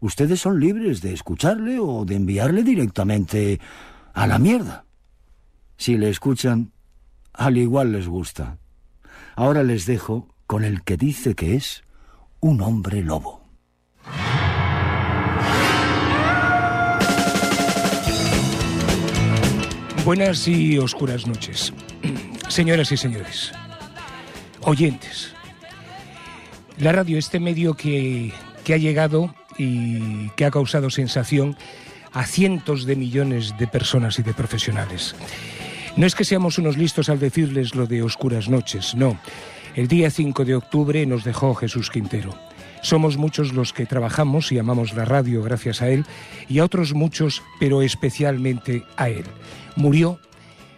ustedes 0.00 0.40
son 0.40 0.60
libres 0.60 1.00
de 1.00 1.12
escucharle 1.12 1.78
o 1.78 2.04
de 2.04 2.16
enviarle 2.16 2.62
directamente 2.62 3.60
a 4.12 4.26
la 4.26 4.38
mierda. 4.38 4.84
Si 5.76 5.96
le 5.96 6.10
escuchan, 6.10 6.72
al 7.32 7.56
igual 7.56 7.92
les 7.92 8.08
gusta. 8.08 8.58
Ahora 9.36 9.62
les 9.62 9.86
dejo 9.86 10.28
con 10.46 10.64
el 10.64 10.82
que 10.82 10.96
dice 10.96 11.34
que 11.34 11.54
es 11.54 11.84
un 12.40 12.60
hombre 12.60 13.02
lobo. 13.02 13.40
Buenas 20.04 20.48
y 20.48 20.78
oscuras 20.78 21.26
noches. 21.26 21.72
Señoras 22.48 22.90
y 22.90 22.96
señores, 22.96 23.52
oyentes, 24.62 25.32
la 26.78 26.90
radio, 26.90 27.16
este 27.16 27.38
medio 27.38 27.74
que, 27.74 28.32
que 28.64 28.74
ha 28.74 28.76
llegado 28.76 29.32
y 29.60 30.30
que 30.36 30.46
ha 30.46 30.50
causado 30.50 30.88
sensación 30.88 31.54
a 32.12 32.24
cientos 32.24 32.86
de 32.86 32.96
millones 32.96 33.54
de 33.58 33.66
personas 33.66 34.18
y 34.18 34.22
de 34.22 34.32
profesionales. 34.32 35.14
No 35.96 36.06
es 36.06 36.14
que 36.14 36.24
seamos 36.24 36.56
unos 36.56 36.78
listos 36.78 37.10
al 37.10 37.18
decirles 37.18 37.74
lo 37.74 37.86
de 37.86 38.02
oscuras 38.02 38.48
noches, 38.48 38.94
no. 38.94 39.20
El 39.76 39.86
día 39.86 40.10
5 40.10 40.46
de 40.46 40.54
octubre 40.54 41.04
nos 41.04 41.24
dejó 41.24 41.54
Jesús 41.54 41.90
Quintero. 41.90 42.34
Somos 42.82 43.18
muchos 43.18 43.52
los 43.52 43.74
que 43.74 43.84
trabajamos 43.84 44.50
y 44.50 44.58
amamos 44.58 44.94
la 44.94 45.04
radio 45.04 45.42
gracias 45.42 45.82
a 45.82 45.88
él 45.90 46.06
y 46.48 46.60
a 46.60 46.64
otros 46.64 46.94
muchos, 46.94 47.42
pero 47.60 47.82
especialmente 47.82 48.84
a 48.96 49.10
él. 49.10 49.26
Murió 49.76 50.18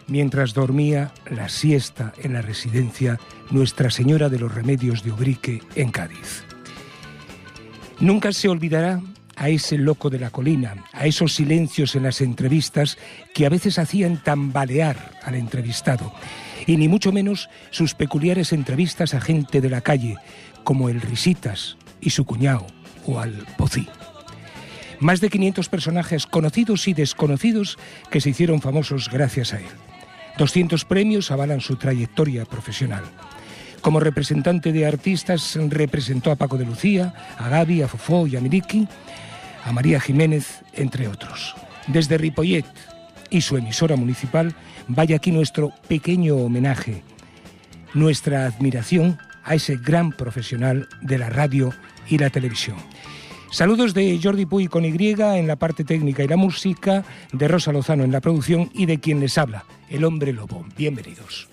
mientras 0.07 0.53
dormía 0.53 1.13
la 1.31 1.47
siesta 1.47 2.11
en 2.21 2.33
la 2.33 2.41
residencia 2.41 3.17
Nuestra 3.49 3.89
Señora 3.89 4.27
de 4.27 4.39
los 4.39 4.53
Remedios 4.53 5.03
de 5.03 5.13
Ubrique 5.13 5.61
en 5.75 5.91
Cádiz. 5.91 6.43
Nunca 7.99 8.31
se 8.33 8.49
olvidará 8.49 9.01
a 9.35 9.49
ese 9.49 9.77
loco 9.77 10.09
de 10.09 10.19
la 10.19 10.29
colina, 10.29 10.75
a 10.91 11.05
esos 11.05 11.33
silencios 11.33 11.95
en 11.95 12.03
las 12.03 12.21
entrevistas 12.21 12.97
que 13.33 13.45
a 13.45 13.49
veces 13.49 13.79
hacían 13.79 14.21
tambalear 14.21 15.11
al 15.23 15.35
entrevistado, 15.35 16.13
y 16.65 16.77
ni 16.77 16.87
mucho 16.87 17.11
menos 17.11 17.49
sus 17.71 17.93
peculiares 17.95 18.53
entrevistas 18.53 19.13
a 19.13 19.21
gente 19.21 19.61
de 19.61 19.69
la 19.69 19.81
calle, 19.81 20.17
como 20.63 20.89
el 20.89 21.01
Risitas 21.01 21.77
y 21.99 22.11
su 22.11 22.25
cuñado, 22.25 22.67
o 23.05 23.19
al 23.19 23.45
Pocí. 23.57 23.87
Más 24.99 25.19
de 25.19 25.29
500 25.29 25.67
personajes 25.67 26.25
conocidos 26.25 26.87
y 26.87 26.93
desconocidos 26.93 27.77
que 28.09 28.21
se 28.21 28.29
hicieron 28.29 28.61
famosos 28.61 29.09
gracias 29.09 29.53
a 29.53 29.59
él. 29.59 29.65
200 30.37 30.85
premios 30.85 31.31
avalan 31.31 31.61
su 31.61 31.75
trayectoria 31.75 32.45
profesional. 32.45 33.03
Como 33.83 33.99
representante 33.99 34.71
de 34.71 34.85
artistas 34.85 35.59
representó 35.67 36.31
a 36.31 36.37
Paco 36.37 36.57
de 36.57 36.65
Lucía, 36.65 37.13
a 37.37 37.49
Gaby, 37.49 37.81
a 37.81 37.89
Fofó 37.89 38.25
y 38.25 38.37
a 38.37 38.39
Miriki, 38.39 38.87
a 39.65 39.73
María 39.73 39.99
Jiménez, 39.99 40.63
entre 40.71 41.09
otros. 41.09 41.53
Desde 41.87 42.17
Ripollet 42.17 42.65
y 43.29 43.41
su 43.41 43.57
emisora 43.57 43.97
municipal, 43.97 44.55
vaya 44.87 45.17
aquí 45.17 45.33
nuestro 45.33 45.73
pequeño 45.89 46.37
homenaje, 46.37 47.03
nuestra 47.93 48.45
admiración 48.45 49.19
a 49.43 49.55
ese 49.55 49.75
gran 49.75 50.13
profesional 50.13 50.87
de 51.01 51.17
la 51.17 51.29
radio 51.29 51.73
y 52.07 52.17
la 52.17 52.29
televisión. 52.29 52.77
Saludos 53.51 53.93
de 53.93 54.17
Jordi 54.23 54.45
Puy 54.45 54.69
con 54.69 54.85
Y 54.85 54.95
en 55.19 55.45
la 55.45 55.57
parte 55.57 55.83
técnica 55.83 56.23
y 56.23 56.29
la 56.29 56.37
música, 56.37 57.03
de 57.33 57.49
Rosa 57.49 57.73
Lozano 57.73 58.05
en 58.05 58.13
la 58.13 58.21
producción 58.21 58.71
y 58.73 58.85
de 58.85 59.01
quien 59.01 59.19
les 59.19 59.37
habla, 59.37 59.65
el 59.89 60.05
hombre 60.05 60.31
lobo. 60.31 60.65
Bienvenidos. 60.77 61.52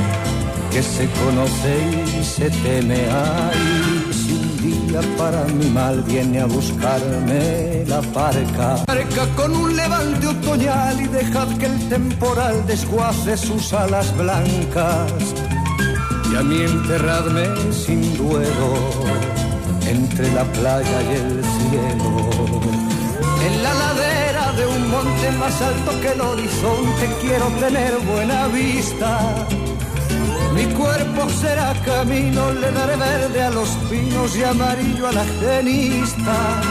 que 0.71 0.81
se 0.81 1.07
conoce 1.09 1.73
y 2.19 2.23
se 2.23 2.49
teme. 2.49 3.05
Ay, 3.11 4.13
si 4.13 4.31
un 4.33 4.87
día 4.87 5.01
para 5.17 5.43
mi 5.45 5.65
mal 5.69 6.01
viene 6.03 6.39
a 6.39 6.45
buscarme 6.45 7.83
la 7.85 8.01
parca, 8.01 8.85
parca 8.85 9.25
con 9.35 9.55
un 9.55 9.75
levante 9.75 10.27
otoñal 10.27 11.01
y 11.01 11.07
dejad 11.07 11.49
que 11.57 11.65
el 11.65 11.89
temporal 11.89 12.65
desguace 12.65 13.37
sus 13.37 13.73
alas 13.73 14.15
blancas. 14.17 15.11
Y 16.31 16.35
a 16.35 16.41
mí 16.41 16.61
enterradme 16.61 17.45
sin 17.73 18.01
duelo 18.17 18.71
entre 19.85 20.31
la 20.31 20.45
playa 20.45 21.01
y 21.09 21.15
el 21.15 21.43
cielo. 21.43 22.61
En 23.45 23.63
la 23.63 23.73
ladera 23.73 24.53
de 24.53 24.65
un 24.65 24.89
monte 24.89 25.31
más 25.31 25.61
alto 25.61 25.91
que 26.01 26.11
el 26.13 26.21
horizonte 26.21 27.05
quiero 27.21 27.47
tener 27.59 27.97
buena 28.05 28.47
vista. 28.47 29.47
Mi 30.61 30.67
cuerpo 30.75 31.27
será 31.27 31.73
camino, 31.83 32.51
le 32.53 32.71
daré 32.71 32.95
verde 32.95 33.41
a 33.41 33.49
los 33.49 33.69
pinos 33.89 34.35
y 34.35 34.43
amarillo 34.43 35.07
a 35.07 35.11
la 35.11 35.25
genista. 35.39 36.61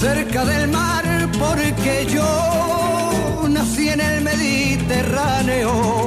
Cerca 0.00 0.44
del 0.44 0.72
mar, 0.72 1.04
porque 1.38 2.06
yo 2.12 3.46
nací 3.48 3.90
en 3.90 4.00
el 4.00 4.22
Mediterráneo 4.22 6.03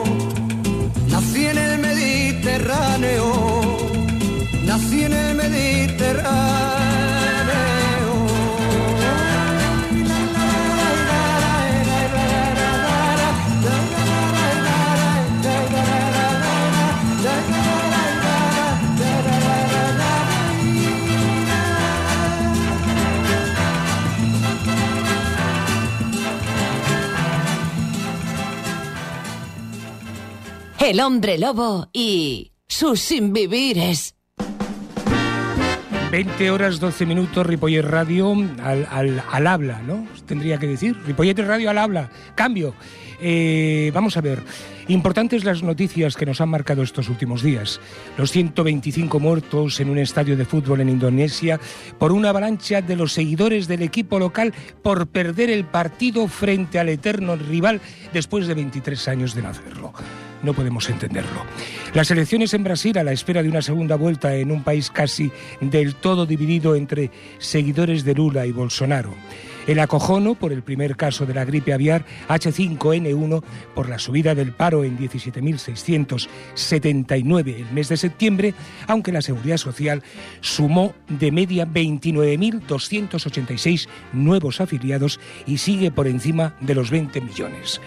El 30.88 31.02
hombre 31.02 31.38
lobo 31.38 31.90
y 31.92 32.54
sus 32.66 33.02
sinvivires. 33.02 34.16
20 36.12 36.50
horas 36.50 36.80
12 36.80 37.06
minutos, 37.06 37.46
Ripollet 37.46 37.82
Radio 37.82 38.34
al, 38.64 38.88
al, 39.30 39.48
habla, 39.48 39.82
¿no? 39.82 40.08
Tendría 40.26 40.58
que 40.58 40.66
decir. 40.66 40.96
Ripollet 41.06 41.38
Radio 41.40 41.70
al 41.72 41.78
habla. 41.78 42.10
Cambio. 42.36 42.74
Eh, 43.20 43.92
vamos 43.94 44.16
a 44.16 44.22
ver. 44.22 44.42
Importantes 44.88 45.44
las 45.44 45.62
noticias 45.62 46.16
que 46.16 46.26
nos 46.26 46.40
han 46.40 46.48
marcado 46.48 46.84
estos 46.84 47.10
últimos 47.10 47.44
días. 47.44 47.82
Los 48.18 48.32
125 48.32 49.20
muertos 49.20 49.82
en 49.82 49.90
un 49.90 49.98
estadio 49.98 50.38
de 50.38 50.46
fútbol 50.46 50.80
en 50.80 50.88
Indonesia 50.88 51.60
por 51.98 52.14
una 52.14 52.30
avalancha 52.30 52.82
de 52.82 52.96
los 52.96 53.12
seguidores 53.12 53.68
del 53.68 53.82
equipo 53.82 54.20
local 54.20 54.54
por 54.84 55.08
perder 55.08 55.50
el 55.50 55.66
partido 55.66 56.30
frente 56.30 56.80
al 56.80 56.88
eterno 56.88 57.36
rival 57.36 57.82
después 58.14 58.48
de 58.48 58.54
23 58.54 59.06
años 59.10 59.36
de 59.36 59.42
no 59.42 59.50
hacerlo 59.50 59.94
no 60.44 60.54
podemos 60.54 60.90
entenderlo. 60.90 61.44
Las 61.94 62.12
elecciones 62.12 62.54
en 62.54 62.64
Brasil 62.64 62.98
a 62.98 63.04
la 63.04 63.12
espera 63.12 63.44
de 63.44 63.50
una 63.50 63.62
segunda 63.62 63.96
vuelta 63.96 64.36
en 64.36 64.52
un 64.52 64.64
país 64.64 64.92
casi 64.92 65.32
del 65.62 65.96
todo 65.96 66.26
dividido 66.26 66.76
entre 66.76 67.12
seguidores 67.40 68.04
de 68.04 68.16
Lula 68.16 68.46
y 68.46 68.52
Bolsonaro. 68.52 69.14
El 69.68 69.80
acojono 69.80 70.36
por 70.36 70.54
el 70.54 70.64
primer 70.64 70.96
caso 70.96 71.26
de 71.26 71.34
la 71.34 71.44
gripe 71.44 71.74
aviar 71.74 72.06
H5N1 72.30 73.44
por 73.76 73.90
la 73.90 74.00
subida 74.00 74.34
del 74.34 74.54
paro 74.54 74.86
en 74.86 74.98
17.679 74.98 77.54
el 77.54 77.70
mes 77.74 77.90
de 77.90 77.98
septiembre, 77.98 78.54
aunque 78.88 79.12
la 79.12 79.22
Seguridad 79.22 79.58
Social 79.58 80.04
sumó 80.40 80.96
de 81.10 81.34
media 81.34 81.68
29.286 81.68 83.90
nuevos 84.14 84.62
afiliados 84.62 85.20
y 85.46 85.58
sigue 85.58 85.92
por 85.92 86.08
encima 86.08 86.56
de 86.62 86.74
los 86.74 86.90
20 86.90 87.20
millones. 87.20 87.82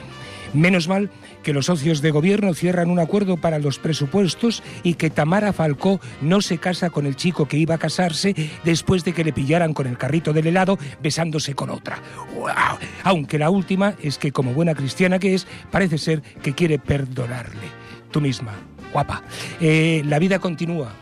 Menos 0.53 0.87
mal 0.87 1.11
que 1.43 1.53
los 1.53 1.67
socios 1.67 2.03
de 2.03 2.11
gobierno 2.11 2.55
cierran 2.55 2.91
un 2.91 2.99
acuerdo 2.99 3.37
para 3.37 3.59
los 3.59 3.79
presupuestos 3.79 4.63
y 4.83 4.95
que 4.95 5.11
Tamara 5.11 5.53
Falcó 5.53 6.01
no 6.21 6.41
se 6.41 6.59
casa 6.59 6.91
con 6.91 7.07
el 7.07 7.17
chico 7.17 7.47
que 7.47 7.57
iba 7.57 7.75
a 7.75 7.79
casarse 7.79 8.35
después 8.65 9.05
de 9.05 9.13
que 9.13 9.25
le 9.25 9.33
pillaran 9.33 9.75
con 9.75 9.87
el 9.87 9.99
carrito 9.99 10.33
del 10.33 10.47
helado 10.47 10.79
besándose 11.03 11.55
con 11.55 11.71
otra. 11.71 12.03
¡Wow! 12.35 12.79
Aunque 13.05 13.39
la 13.39 13.51
última 13.51 13.95
es 14.03 14.19
que, 14.19 14.33
como 14.33 14.53
buena 14.53 14.75
cristiana 14.75 15.19
que 15.19 15.35
es, 15.35 15.47
parece 15.71 15.99
ser 15.99 16.23
que 16.43 16.55
quiere 16.55 16.79
perdonarle. 16.79 17.69
Tú 18.11 18.21
misma, 18.21 18.55
guapa. 18.93 19.23
Eh, 19.61 20.03
la 20.07 20.19
vida 20.19 20.39
continúa, 20.39 20.93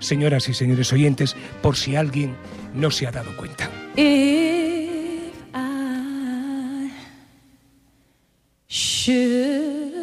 señoras 0.00 0.48
y 0.48 0.54
señores 0.54 0.92
oyentes, 0.92 1.36
por 1.62 1.76
si 1.76 1.96
alguien 1.96 2.36
no 2.74 2.90
se 2.90 3.06
ha 3.06 3.10
dado 3.10 3.36
cuenta. 3.36 3.70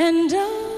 And 0.00 0.32
I 0.32 0.77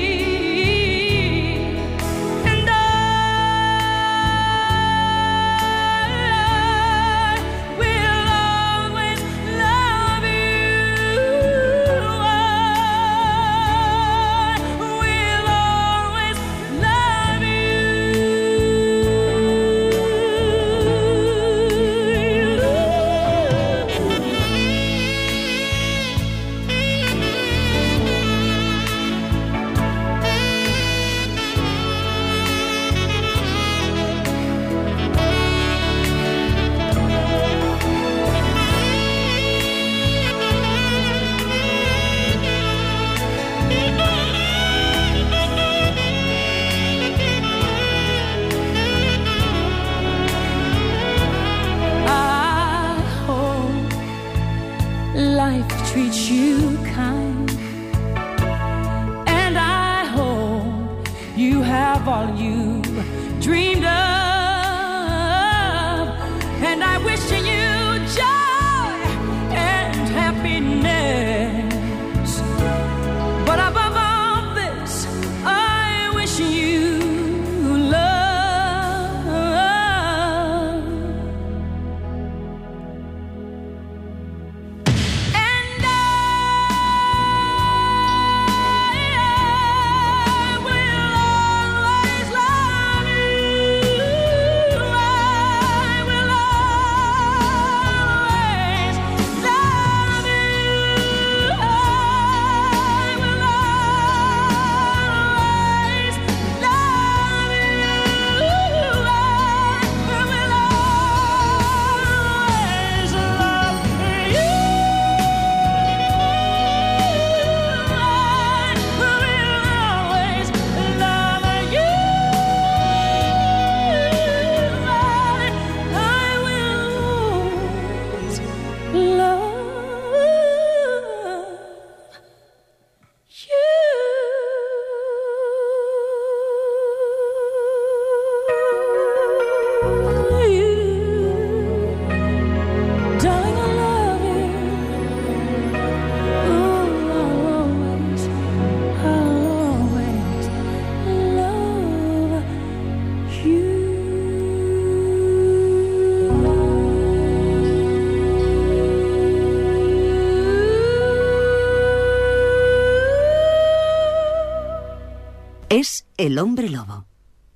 El 166.21 166.37
hombre 166.37 166.69
lobo. 166.69 167.07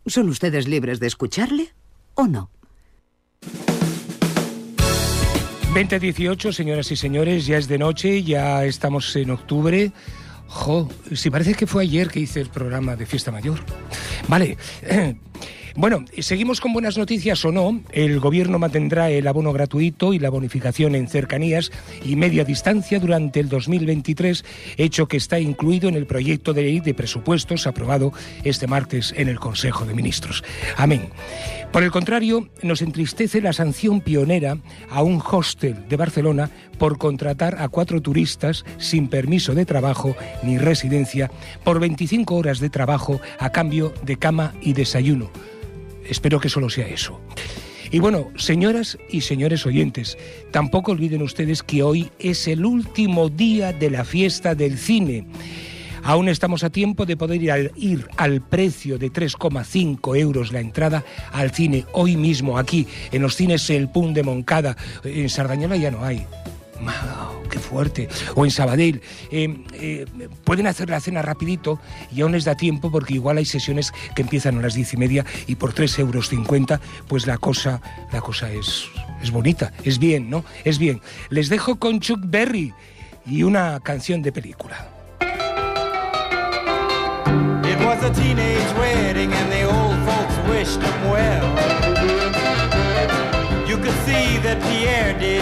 ¿Son 0.07 0.27
ustedes 0.29 0.67
libres 0.67 1.00
de 1.00 1.07
escucharle 1.07 1.74
o 2.15 2.27
no? 2.27 2.50
2018, 5.74 6.51
señoras 6.51 6.91
y 6.91 6.95
señores, 6.95 7.45
ya 7.45 7.57
es 7.57 7.67
de 7.67 7.77
noche, 7.77 8.24
ya 8.24 8.65
estamos 8.65 9.15
en 9.15 9.29
octubre. 9.29 9.91
Jo, 10.48 10.89
si 11.13 11.29
parece 11.29 11.53
que 11.53 11.67
fue 11.67 11.84
ayer 11.84 12.07
que 12.07 12.22
hice 12.22 12.41
el 12.41 12.50
programa 12.50 12.95
de 12.95 13.05
Fiesta 13.05 13.31
Mayor. 13.31 13.60
Vale. 14.27 14.57
Bueno, 15.77 16.05
seguimos 16.20 16.62
con 16.62 16.72
buenas 16.72 16.98
noticias 16.98 17.44
o 17.44 17.51
no. 17.51 17.82
El 17.91 18.22
gobierno 18.22 18.58
mantendrá 18.58 19.10
el 19.10 19.27
abono 19.27 19.51
gratuito 19.51 20.13
y 20.13 20.20
la 20.20 20.29
bonificación 20.29 20.96
en 20.96 21.10
cercanías 21.10 21.70
y 22.01 22.15
media 22.15 22.46
distancia 22.46 22.98
durante 22.98 23.41
el 23.41 23.50
2023, 23.50 24.46
hecho 24.77 25.10
que 25.10 25.17
está 25.17 25.38
incluido 25.38 25.89
en 25.89 25.96
el 25.96 26.05
proyecto 26.05 26.53
de 26.53 26.62
ley 26.62 26.79
de 26.79 26.94
presupuestos 26.94 27.67
aprobado 27.67 28.13
este 28.46 28.67
martes 28.67 29.13
en 29.17 29.27
el 29.27 29.38
Consejo 29.38 29.84
de 29.84 29.94
Ministros. 29.94 30.46
Amén. 30.77 31.10
Por 31.74 31.84
el 31.84 31.91
contrario, 31.91 32.48
nos 32.63 32.82
entristece 32.82 33.41
la 33.41 33.51
sanción 33.51 34.00
pionera 34.00 34.58
a 34.89 35.03
un 35.03 35.22
hostel 35.29 35.89
de 35.89 35.98
Barcelona 35.98 36.51
por 36.77 36.98
contratar 36.98 37.62
a 37.62 37.67
cuatro 37.67 38.01
turistas 38.01 38.63
sin 38.77 39.10
permiso 39.10 39.53
de 39.53 39.65
trabajo 39.65 40.15
ni 40.41 40.58
residencia 40.58 41.29
por 41.65 41.82
25 41.82 42.34
horas 42.34 42.62
de 42.62 42.70
trabajo 42.70 43.20
a 43.39 43.50
cambio 43.50 43.94
de 44.03 44.15
cama 44.15 44.53
y 44.62 44.72
desayuno. 44.72 45.29
Espero 46.07 46.39
que 46.39 46.50
solo 46.50 46.69
sea 46.69 46.88
eso. 46.88 47.19
Y 47.91 48.00
bueno, 48.00 48.31
señoras 48.35 48.97
y 49.09 49.21
señores 49.21 49.65
oyentes, 49.65 50.17
tampoco 50.51 50.91
olviden 50.91 51.21
ustedes 51.21 51.63
que 51.63 51.83
hoy 51.83 52.09
es 52.19 52.47
el 52.47 52.65
último 52.65 53.29
día 53.29 53.74
de 53.74 53.89
la 53.89 54.03
fiesta 54.03 54.55
del 54.55 54.77
cine. 54.77 55.27
Aún 56.03 56.29
estamos 56.29 56.63
a 56.63 56.69
tiempo 56.69 57.05
de 57.05 57.17
poder 57.17 57.41
ir 57.75 58.07
al, 58.17 58.41
precio 58.41 59.00
de 59.00 59.12
3,5 59.12 60.15
euros 60.19 60.51
la 60.51 60.59
entrada 60.59 61.03
al 61.31 61.51
cine 61.51 61.85
hoy 61.93 62.15
mismo 62.15 62.59
aquí, 62.59 62.85
en 63.12 63.24
los 63.24 63.35
cines 63.35 63.67
El 63.71 63.89
Pun 63.89 64.13
de 64.13 64.21
Moncada. 64.21 64.77
En 65.03 65.29
Sardañola 65.29 65.77
ya 65.77 65.89
no 65.89 66.03
hay. 66.03 66.27
Mao, 66.82 67.44
qué 67.50 67.60
fuerte. 67.60 68.10
O 68.36 68.46
en 68.46 68.51
Sabadell. 68.51 69.01
Eh, 69.32 69.63
eh, 69.74 70.05
pueden 70.44 70.67
hacer 70.67 70.89
la 70.89 71.00
cena 71.00 71.22
rapidito 71.22 71.79
y 72.13 72.22
aún 72.22 72.34
les 72.34 72.46
da 72.46 72.55
tiempo 72.55 72.91
porque 72.91 73.13
igual 73.13 73.38
hay 73.38 73.46
sesiones 73.46 73.94
que 74.15 74.22
empiezan 74.22 74.58
a 74.58 74.62
las 74.62 74.74
diez 74.74 74.94
y 74.94 74.98
media 74.98 75.25
y 75.48 75.55
por 75.55 75.74
3,50 75.74 76.00
euros 76.00 76.29
pues 77.08 77.27
la 77.27 77.38
cosa, 77.38 77.82
la 78.12 78.22
cosa 78.22 78.51
es, 78.51 78.86
es 79.22 79.32
bonita, 79.32 79.74
es 79.84 80.00
bien, 80.00 80.29
¿no? 80.29 80.44
Es 80.63 80.79
bien. 80.79 81.01
Les 81.29 81.50
dejo 81.50 81.77
con 81.77 82.00
Chuck 82.00 82.20
Berry 82.24 82.74
y 83.25 83.44
una 83.44 83.79
canción 83.79 84.22
de 84.22 84.32
película. 84.32 84.89
Pierre 94.70 95.41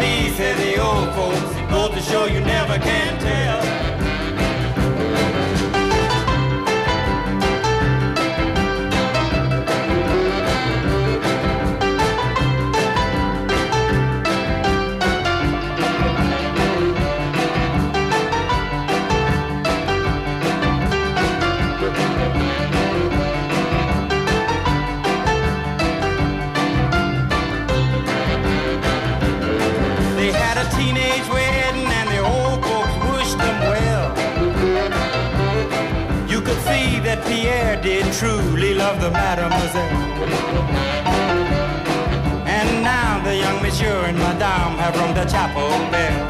Vie, 0.00 0.30
say 0.36 0.54
the 0.54 0.82
old 0.82 1.14
folks. 1.14 1.40
Goes 1.70 1.90
to 1.90 2.00
show 2.10 2.26
you 2.26 2.40
never 2.40 2.78
can 2.78 3.18
tell. 3.20 4.03
Love 38.84 39.00
the 39.00 39.10
mademoiselle. 39.10 39.96
And 42.58 42.68
now 42.82 43.12
the 43.26 43.34
young 43.44 43.58
monsieur 43.64 43.98
and 44.08 44.18
madame 44.18 44.74
have 44.82 44.94
rung 45.00 45.12
the 45.20 45.26
chapel 45.32 45.70
bell. 45.92 46.20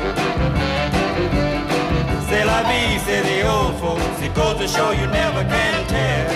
C'est 2.29 2.45
la 2.53 2.61
vie, 2.69 2.99
say 3.07 3.21
the 3.31 3.39
old 3.55 3.75
folks. 3.83 4.19
It 4.27 4.33
goes 4.41 4.57
to 4.61 4.69
show 4.69 4.91
you 5.01 5.07
never 5.21 5.43
can 5.53 5.79
tell. 5.95 6.31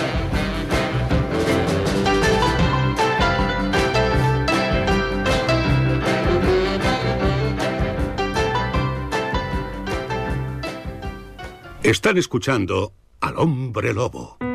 Están 11.81 12.17
escuchando 12.17 12.93
al 13.21 13.37
hombre 13.37 13.93
lobo. 13.93 14.48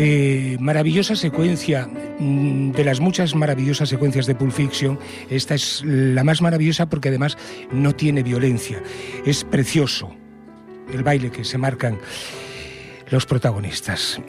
Eh, 0.00 0.56
maravillosa 0.60 1.16
secuencia, 1.16 1.88
mm, 2.20 2.70
de 2.70 2.84
las 2.84 3.00
muchas 3.00 3.34
maravillosas 3.34 3.88
secuencias 3.88 4.26
de 4.26 4.36
Pulp 4.36 4.52
Fiction, 4.52 4.96
esta 5.28 5.56
es 5.56 5.82
la 5.84 6.22
más 6.22 6.40
maravillosa 6.40 6.88
porque 6.88 7.08
además 7.08 7.36
no 7.72 7.96
tiene 7.96 8.22
violencia. 8.22 8.80
Es 9.26 9.42
precioso 9.42 10.14
el 10.92 11.02
baile 11.02 11.32
que 11.32 11.42
se 11.42 11.58
marcan 11.58 11.98
los 13.10 13.26
protagonistas. 13.26 14.20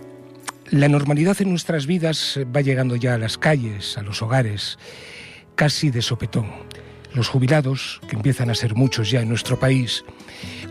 La 0.72 0.90
normalidad 0.90 1.40
en 1.40 1.52
nuestras 1.52 1.86
vidas 1.86 2.40
va 2.56 2.62
llegando 2.62 2.96
ya 2.96 3.14
a 3.14 3.20
las 3.20 3.38
calles, 3.38 3.96
a 3.96 4.02
los 4.02 4.24
hogares, 4.24 4.80
casi 5.54 5.92
de 5.92 6.02
sopetón. 6.02 6.48
Los 7.14 7.28
jubilados, 7.28 8.02
que 8.10 8.16
empiezan 8.16 8.50
a 8.50 8.56
ser 8.56 8.74
muchos 8.74 9.12
ya 9.12 9.22
en 9.22 9.30
nuestro 9.30 9.60
país, 9.60 10.04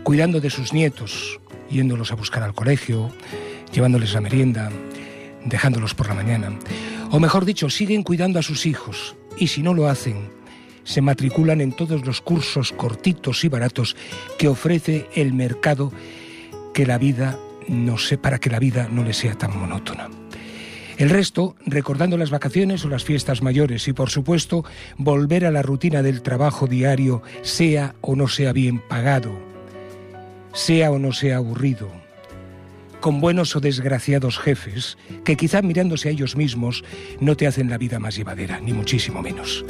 cuidando 0.03 0.41
de 0.41 0.49
sus 0.49 0.73
nietos, 0.73 1.39
yéndolos 1.69 2.11
a 2.11 2.15
buscar 2.15 2.43
al 2.43 2.53
colegio, 2.53 3.13
llevándoles 3.73 4.13
la 4.13 4.21
merienda, 4.21 4.71
dejándolos 5.45 5.93
por 5.93 6.07
la 6.07 6.15
mañana. 6.15 6.51
O 7.11 7.19
mejor 7.19 7.45
dicho, 7.45 7.69
siguen 7.69 8.03
cuidando 8.03 8.39
a 8.39 8.43
sus 8.43 8.65
hijos 8.65 9.15
y 9.37 9.47
si 9.47 9.63
no 9.63 9.73
lo 9.73 9.87
hacen, 9.87 10.29
se 10.83 11.01
matriculan 11.01 11.61
en 11.61 11.71
todos 11.71 12.05
los 12.05 12.21
cursos 12.21 12.71
cortitos 12.71 13.43
y 13.43 13.49
baratos 13.49 13.95
que 14.37 14.47
ofrece 14.47 15.07
el 15.15 15.33
mercado 15.33 15.91
que 16.73 16.85
la 16.85 16.97
vida 16.97 17.37
no 17.67 17.97
sé 17.97 18.17
para 18.17 18.39
que 18.39 18.49
la 18.49 18.59
vida 18.59 18.87
no 18.89 19.03
les 19.03 19.17
sea 19.17 19.35
tan 19.35 19.57
monótona. 19.57 20.09
El 20.97 21.09
resto, 21.09 21.55
recordando 21.65 22.17
las 22.17 22.29
vacaciones 22.29 22.83
o 22.83 22.89
las 22.89 23.05
fiestas 23.05 23.41
mayores 23.41 23.87
y, 23.87 23.93
por 23.93 24.09
supuesto, 24.09 24.65
volver 24.97 25.45
a 25.45 25.51
la 25.51 25.61
rutina 25.61 26.01
del 26.01 26.21
trabajo 26.21 26.67
diario, 26.67 27.21
sea 27.41 27.95
o 28.01 28.17
no 28.17 28.27
sea 28.27 28.51
bien 28.51 28.79
pagado, 28.79 29.31
sea 30.51 30.91
o 30.91 30.99
no 30.99 31.13
sea 31.13 31.37
aburrido, 31.37 31.89
con 32.99 33.21
buenos 33.21 33.55
o 33.55 33.59
desgraciados 33.59 34.37
jefes, 34.39 34.97
que 35.23 35.37
quizá 35.37 35.61
mirándose 35.61 36.09
a 36.09 36.11
ellos 36.11 36.35
mismos 36.35 36.83
no 37.19 37.35
te 37.35 37.47
hacen 37.47 37.69
la 37.69 37.77
vida 37.77 37.99
más 37.99 38.15
llevadera, 38.15 38.59
ni 38.59 38.73
muchísimo 38.73 39.21
menos. 39.21 39.65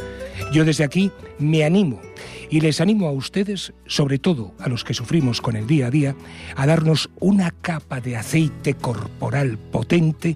Yo 0.52 0.66
desde 0.66 0.84
aquí 0.84 1.12
me 1.38 1.64
animo 1.64 2.02
y 2.50 2.62
les 2.62 2.82
animo 2.82 3.08
a 3.08 3.12
ustedes, 3.12 3.74
sobre 3.86 4.20
todo 4.20 4.54
a 4.60 4.68
los 4.70 4.84
que 4.84 4.94
sufrimos 4.94 5.42
con 5.42 5.56
el 5.56 5.68
día 5.68 5.88
a 5.88 5.92
día, 5.92 6.16
a 6.56 6.66
darnos 6.66 7.10
una 7.20 7.52
capa 7.52 8.02
de 8.02 8.18
aceite 8.18 8.74
corporal 8.74 9.58
potente 9.58 10.36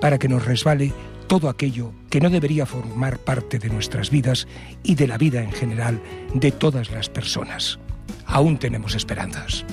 para 0.00 0.18
que 0.18 0.28
nos 0.28 0.44
resbale 0.44 0.92
todo 1.26 1.48
aquello 1.48 1.92
que 2.10 2.20
no 2.20 2.30
debería 2.30 2.66
formar 2.66 3.18
parte 3.18 3.58
de 3.58 3.68
nuestras 3.68 4.10
vidas 4.10 4.48
y 4.82 4.94
de 4.94 5.08
la 5.08 5.18
vida 5.18 5.42
en 5.42 5.52
general 5.52 6.00
de 6.34 6.52
todas 6.52 6.90
las 6.90 7.08
personas. 7.08 7.78
Aún 8.24 8.58
tenemos 8.58 8.94
esperanzas. 8.94 9.64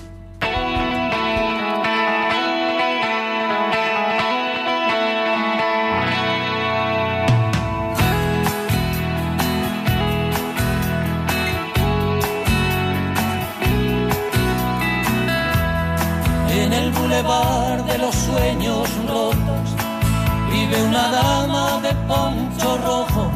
Vive 20.75 20.87
una 20.87 21.09
dama 21.09 21.79
de 21.81 21.93
poncho 22.07 22.77
rojo, 22.77 23.31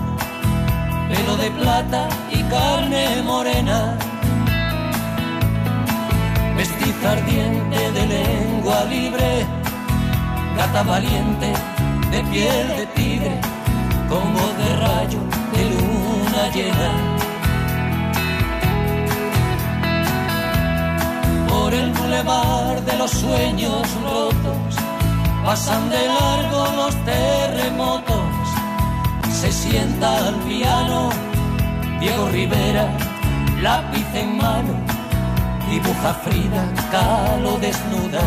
pelo 1.10 1.38
de 1.38 1.52
plata 1.52 2.08
y 2.32 2.44
carne 2.44 3.22
morena, 3.24 3.98
vestiza 6.56 7.12
ardiente 7.12 7.92
de 7.92 8.06
lengua 8.08 8.84
libre, 8.86 9.46
gata 10.58 10.84
valiente 10.84 11.54
de 12.12 12.24
piel 12.32 12.68
de 12.78 12.86
tigre, 12.88 13.42
con 14.10 14.34
voz 14.34 14.58
de 14.58 14.76
rayo 14.86 15.20
de 15.54 15.64
luna 15.76 16.44
llena. 16.54 16.92
por 21.48 21.74
el 21.74 21.92
bulevar 21.92 22.82
de 22.86 22.98
los 22.98 23.12
sueños 23.12 23.84
rotos. 24.04 24.79
Pasan 25.46 25.90
de 25.90 26.08
largo 26.08 26.66
los 26.76 26.96
terremotos. 27.06 28.24
Se 29.32 29.52
sienta 29.52 30.28
al 30.28 30.36
piano 30.48 31.10
Diego 32.00 32.30
Rivera, 32.30 32.88
lápiz 33.62 34.06
en 34.14 34.38
mano, 34.38 34.74
dibuja 35.70 36.14
Frida 36.24 36.64
Kahlo 36.92 37.58
desnuda. 37.60 38.22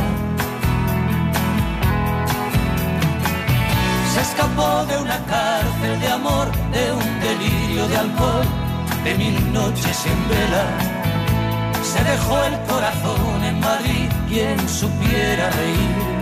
Se 4.13 4.21
escapó 4.21 4.85
de 4.87 4.97
una 4.99 5.19
cárcel 5.27 6.01
de 6.01 6.09
amor, 6.09 6.49
de 6.73 6.93
un 6.93 7.21
delirio 7.21 7.89
de 7.89 7.97
alcohol, 7.97 8.47
de 9.05 9.15
mil 9.15 9.53
noches 9.53 10.07
en 10.07 10.29
vela 10.29 10.93
se 11.93 12.03
dejó 12.05 12.43
el 12.45 12.59
corazón 12.63 13.45
en 13.45 13.61
Madrid, 13.61 14.09
quien 14.29 14.57
supiera 14.69 15.51
reír. 15.51 16.22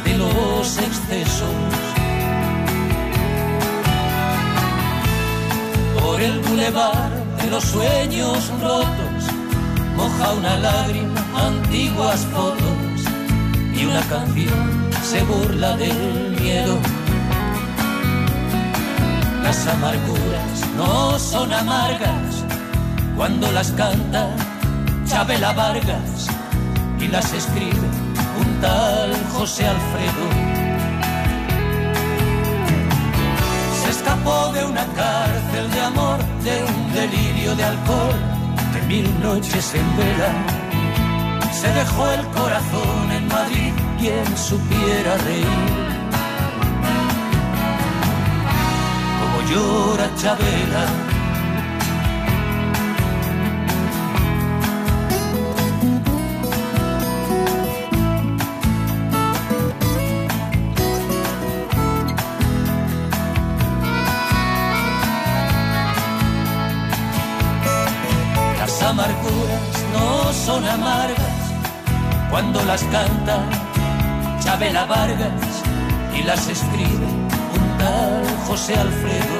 los 0.21 0.77
excesos. 0.77 1.49
Por 5.99 6.21
el 6.21 6.39
bulevar 6.39 7.09
de 7.41 7.49
los 7.49 7.63
sueños 7.63 8.51
rotos, 8.61 9.21
moja 9.95 10.33
una 10.33 10.57
lágrima, 10.59 11.21
antiguas 11.47 12.19
fotos 12.33 12.97
y 13.73 13.85
una 13.85 14.01
canción 14.01 14.89
se 15.03 15.23
burla 15.23 15.75
del 15.77 16.37
miedo. 16.39 16.77
Las 19.43 19.67
amarguras 19.67 20.57
no 20.77 21.19
son 21.19 21.51
amargas 21.51 22.45
cuando 23.17 23.51
las 23.51 23.71
canta 23.71 24.29
Chabela 25.05 25.51
Vargas 25.53 26.27
y 26.99 27.07
las 27.07 27.33
escribe 27.33 28.00
tal 28.61 29.09
José 29.33 29.65
Alfredo. 29.65 30.25
Se 33.83 33.89
escapó 33.89 34.51
de 34.53 34.65
una 34.65 34.85
cárcel 34.93 35.71
de 35.71 35.81
amor, 35.81 36.19
de 36.43 36.63
un 36.63 36.93
delirio 36.93 37.55
de 37.55 37.63
alcohol, 37.63 38.19
de 38.73 38.81
mil 38.87 39.21
noches 39.21 39.73
en 39.73 39.97
vela. 39.97 40.31
Se 41.51 41.67
dejó 41.73 42.11
el 42.11 42.25
corazón 42.27 43.11
en 43.11 43.27
Madrid, 43.27 43.73
quien 43.99 44.37
supiera 44.37 45.17
reír. 45.17 45.91
llora 49.51 50.07
Chabela. 50.15 51.20
Son 70.51 70.67
amargas 70.67 71.37
cuando 72.29 72.61
las 72.65 72.83
canta 72.95 73.37
Chabela 74.43 74.83
Vargas 74.85 75.53
y 76.17 76.23
las 76.23 76.45
escribe 76.55 77.07
tal 77.79 78.23
José 78.47 78.73
Alfredo. 78.75 79.37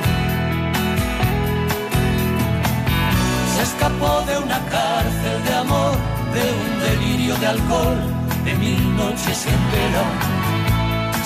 Se 3.54 3.62
escapó 3.69 4.12
de 4.30 4.38
una 4.45 4.60
cárcel 4.76 5.38
de 5.47 5.54
amor, 5.63 5.95
de 6.36 6.43
un 6.62 6.69
delirio 6.88 7.36
de 7.41 7.47
alcohol, 7.56 8.00
de 8.45 8.54
mil 8.63 8.95
noches 8.95 9.38
en 9.54 9.62
vela. 9.74 10.06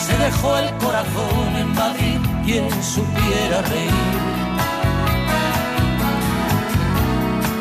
Se 0.05 0.17
dejó 0.25 0.57
el 0.57 0.69
corazón 0.83 1.49
en 1.61 1.69
Madrid, 1.75 2.19
quien 2.45 2.67
supiera 2.93 3.57
reír. 3.73 4.17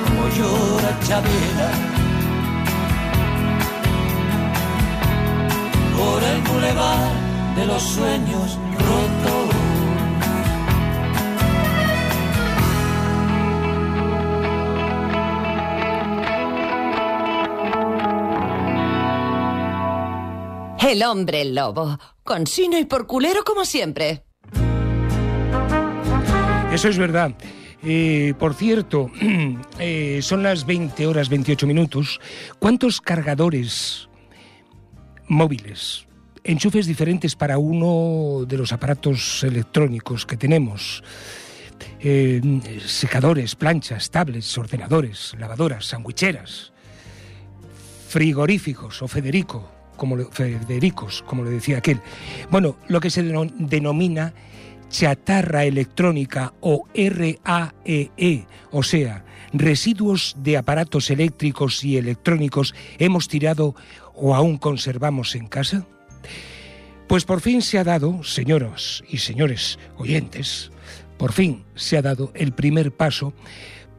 Como 0.04 0.22
llora 0.36 0.90
Chabela. 1.06 1.93
Por 6.04 6.22
el 6.22 6.40
bulevar 6.42 7.12
de 7.56 7.66
los 7.66 7.82
sueños 7.82 8.58
rotos. 8.78 9.44
El 20.86 21.02
hombre 21.02 21.44
lobo, 21.46 21.98
con 22.22 22.46
sino 22.46 22.78
y 22.78 22.84
por 22.84 23.06
culero 23.06 23.42
como 23.42 23.64
siempre. 23.64 24.24
Eso 26.72 26.88
es 26.88 26.98
verdad. 26.98 27.34
Eh, 27.82 28.34
por 28.38 28.54
cierto, 28.54 29.10
eh, 29.78 30.20
son 30.22 30.42
las 30.42 30.66
20 30.66 31.06
horas 31.06 31.28
28 31.28 31.66
minutos. 31.66 32.20
¿Cuántos 32.58 33.00
cargadores 33.00 34.08
móviles, 35.28 36.06
enchufes 36.44 36.86
diferentes 36.86 37.34
para 37.36 37.58
uno 37.58 38.44
de 38.46 38.56
los 38.58 38.72
aparatos 38.72 39.42
electrónicos 39.44 40.26
que 40.26 40.36
tenemos? 40.36 41.02
Eh, 42.00 42.40
secadores, 42.86 43.54
planchas, 43.56 44.10
tablets, 44.10 44.56
ordenadores, 44.58 45.34
lavadoras, 45.38 45.86
sandwicheras, 45.86 46.72
frigoríficos 48.08 49.02
o 49.02 49.08
Federico, 49.08 49.70
como 49.96 50.16
le- 50.16 50.26
Federicos, 50.26 51.22
como 51.26 51.44
le 51.44 51.50
decía 51.50 51.78
aquel. 51.78 52.00
Bueno, 52.50 52.76
lo 52.88 53.00
que 53.00 53.10
se 53.10 53.22
deno- 53.24 53.50
denomina 53.58 54.34
chatarra 54.88 55.64
electrónica 55.64 56.52
o 56.60 56.84
RAEE, 56.94 58.46
o 58.70 58.82
sea, 58.82 59.24
residuos 59.52 60.36
de 60.38 60.56
aparatos 60.56 61.10
eléctricos 61.10 61.82
y 61.84 61.96
electrónicos 61.96 62.74
hemos 62.98 63.26
tirado 63.28 63.74
o 64.14 64.34
aún 64.34 64.58
conservamos 64.58 65.34
en 65.34 65.46
casa? 65.46 65.86
Pues 67.08 67.24
por 67.24 67.40
fin 67.40 67.62
se 67.62 67.78
ha 67.78 67.84
dado, 67.84 68.22
señoras 68.24 69.04
y 69.08 69.18
señores 69.18 69.78
oyentes, 69.96 70.70
por 71.18 71.32
fin 71.32 71.64
se 71.74 71.96
ha 71.96 72.02
dado 72.02 72.32
el 72.34 72.52
primer 72.52 72.92
paso 72.92 73.34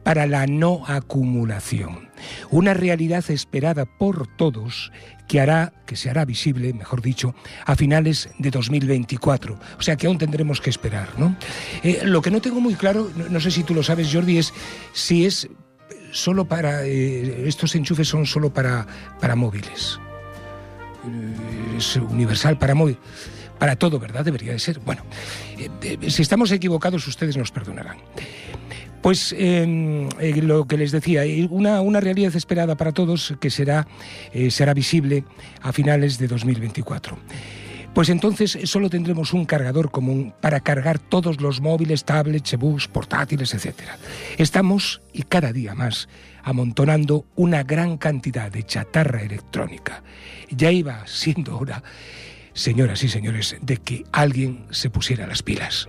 para 0.02 0.26
la 0.26 0.46
no 0.46 0.84
acumulación. 0.86 2.08
Una 2.50 2.74
realidad 2.74 3.24
esperada 3.28 3.86
por 3.86 4.28
todos 4.36 4.92
que 5.26 5.40
hará, 5.40 5.72
que 5.84 5.96
se 5.96 6.08
hará 6.08 6.24
visible, 6.24 6.72
mejor 6.72 7.02
dicho, 7.02 7.34
a 7.64 7.74
finales 7.74 8.28
de 8.38 8.50
2024. 8.50 9.58
O 9.78 9.82
sea 9.82 9.96
que 9.96 10.06
aún 10.06 10.18
tendremos 10.18 10.60
que 10.60 10.70
esperar, 10.70 11.08
¿no? 11.18 11.36
Eh, 11.82 12.02
lo 12.04 12.22
que 12.22 12.30
no 12.30 12.40
tengo 12.40 12.60
muy 12.60 12.74
claro, 12.74 13.10
no, 13.16 13.40
sé 13.40 13.50
si 13.50 13.64
tú 13.64 13.74
lo 13.74 13.82
sabes, 13.82 14.12
Jordi, 14.12 14.38
es 14.38 14.54
si 14.92 15.26
es 15.26 15.48
solo 16.12 16.44
para 16.46 16.84
eh, 16.84 17.48
estos 17.48 17.74
enchufes 17.74 18.06
son 18.06 18.26
solo 18.26 18.54
para 18.54 18.86
para 19.20 19.34
móviles. 19.34 19.98
Eh, 21.06 21.76
Es 21.78 21.96
universal 21.96 22.58
para 22.58 22.74
móvil. 22.74 22.98
Para 23.58 23.76
todo, 23.76 23.98
¿verdad? 23.98 24.24
Debería 24.24 24.52
de 24.52 24.58
ser. 24.58 24.80
Bueno, 24.80 25.02
eh, 25.58 25.70
eh, 25.82 26.10
si 26.10 26.22
estamos 26.22 26.52
equivocados, 26.52 27.06
ustedes 27.06 27.36
nos 27.36 27.50
perdonarán. 27.50 27.96
Pues 29.00 29.34
eh, 29.38 30.08
lo 30.42 30.66
que 30.66 30.76
les 30.76 30.90
decía, 30.90 31.22
una, 31.48 31.80
una 31.80 32.00
realidad 32.00 32.34
esperada 32.34 32.76
para 32.76 32.92
todos 32.92 33.34
que 33.40 33.50
será, 33.50 33.86
será 34.50 34.74
visible 34.74 35.24
a 35.62 35.72
finales 35.72 36.18
de 36.18 36.26
2024. 36.26 37.16
Pues 37.94 38.08
entonces 38.08 38.58
solo 38.64 38.90
tendremos 38.90 39.32
un 39.32 39.44
cargador 39.46 39.90
común 39.90 40.34
para 40.40 40.60
cargar 40.60 40.98
todos 40.98 41.40
los 41.40 41.60
móviles, 41.60 42.04
tablets, 42.04 42.52
ebooks, 42.52 42.88
portátiles, 42.88 43.54
etc. 43.54 43.74
Estamos, 44.38 45.00
y 45.12 45.22
cada 45.22 45.52
día 45.52 45.74
más, 45.74 46.08
amontonando 46.46 47.26
una 47.34 47.64
gran 47.64 47.98
cantidad 47.98 48.52
de 48.52 48.62
chatarra 48.62 49.20
electrónica. 49.20 50.04
Ya 50.48 50.70
iba 50.70 51.04
siendo 51.08 51.58
hora, 51.58 51.82
señoras 52.52 53.02
y 53.02 53.08
señores, 53.08 53.56
de 53.60 53.78
que 53.78 54.04
alguien 54.12 54.64
se 54.70 54.88
pusiera 54.88 55.26
las 55.26 55.42
pilas. 55.42 55.88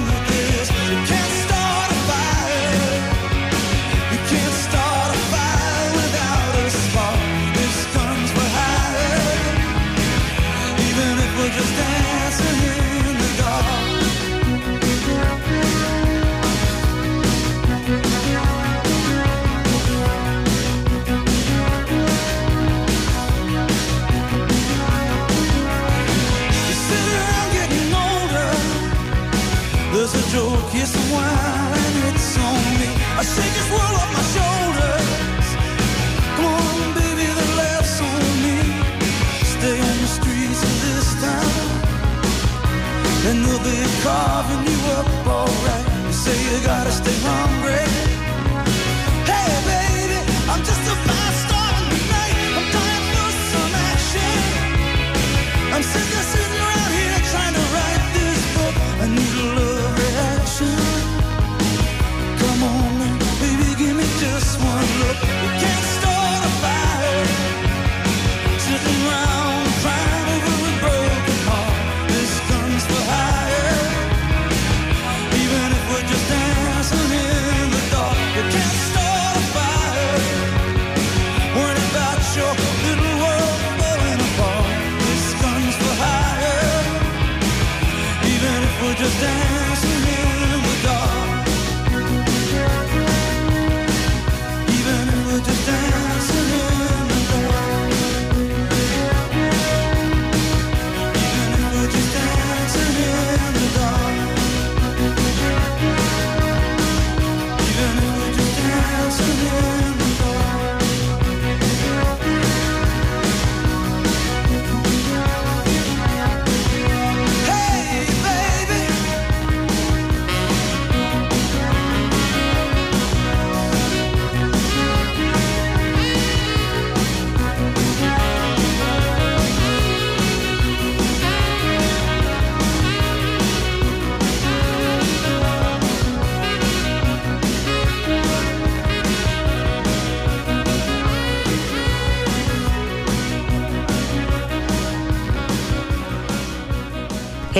carving 44.03 44.63
you 44.71 44.79
up 44.97 45.27
alright. 45.27 45.85
You 46.05 46.13
say 46.13 46.37
you 46.43 46.65
gotta 46.65 46.91
stay 46.91 47.17
hungry. 47.21 47.80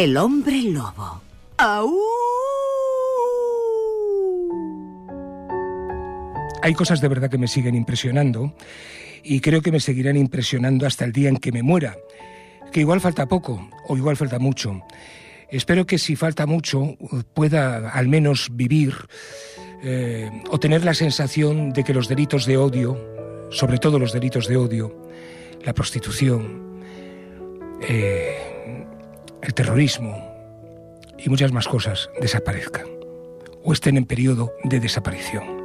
El 0.02 0.18
hombre 0.18 0.64
lobo. 0.64 1.22
¡Aú! 1.60 1.96
Hay 6.64 6.74
cosas 6.74 7.02
de 7.02 7.08
verdad 7.08 7.30
que 7.30 7.38
me 7.38 7.48
siguen 7.48 7.76
impresionando 7.76 8.56
y 9.24 9.42
creo 9.42 9.62
que 9.62 9.72
me 9.72 9.80
seguirán 9.80 10.18
impresionando 10.18 10.88
hasta 10.88 11.06
el 11.06 11.12
día 11.12 11.30
en 11.30 11.38
que 11.38 11.52
me 11.52 11.62
muera, 11.62 11.98
que 12.72 12.80
igual 12.80 13.00
falta 13.00 13.28
poco 13.28 13.70
o 13.88 13.96
igual 13.96 14.18
falta 14.18 14.40
mucho. 14.40 14.82
Espero 15.52 15.86
que 15.86 16.00
si 16.00 16.16
falta 16.16 16.48
mucho 16.48 16.98
pueda 17.36 17.92
al 17.92 18.08
menos 18.08 18.50
vivir 18.52 18.96
eh, 19.84 20.32
o 20.50 20.60
tener 20.60 20.84
la 20.84 20.96
sensación 20.96 21.74
de 21.74 21.84
que 21.84 21.94
los 21.94 22.08
delitos 22.08 22.48
de 22.48 22.58
odio, 22.58 22.98
sobre 23.52 23.78
todo 23.78 24.00
los 24.00 24.14
delitos 24.14 24.48
de 24.48 24.58
odio, 24.58 25.00
la 25.64 25.74
prostitución, 25.74 26.82
eh, 27.88 28.52
el 29.44 29.54
terrorismo 29.54 30.32
y 31.18 31.30
muchas 31.30 31.52
más 31.52 31.68
cosas 31.68 32.10
desaparezcan 32.20 32.86
o 33.64 33.74
estén 33.74 33.98
en 33.98 34.06
periodo 34.06 34.54
de 34.64 34.80
desaparición. 34.80 35.62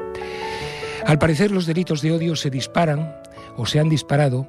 Al 1.05 1.19
parecer 1.19 1.51
los 1.51 1.67
delitos 1.67 2.03
de 2.03 2.13
odio 2.13 2.37
se 2.37 2.51
disparan 2.51 3.15
o 3.57 3.65
se 3.65 3.79
han 3.79 3.89
disparado 3.89 4.49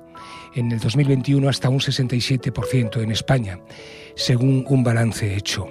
en 0.55 0.71
el 0.71 0.79
2021 0.79 1.47
hasta 1.47 1.69
un 1.69 1.79
67% 1.79 3.01
en 3.01 3.11
España, 3.11 3.59
según 4.15 4.65
un 4.67 4.83
balance 4.83 5.35
hecho 5.35 5.67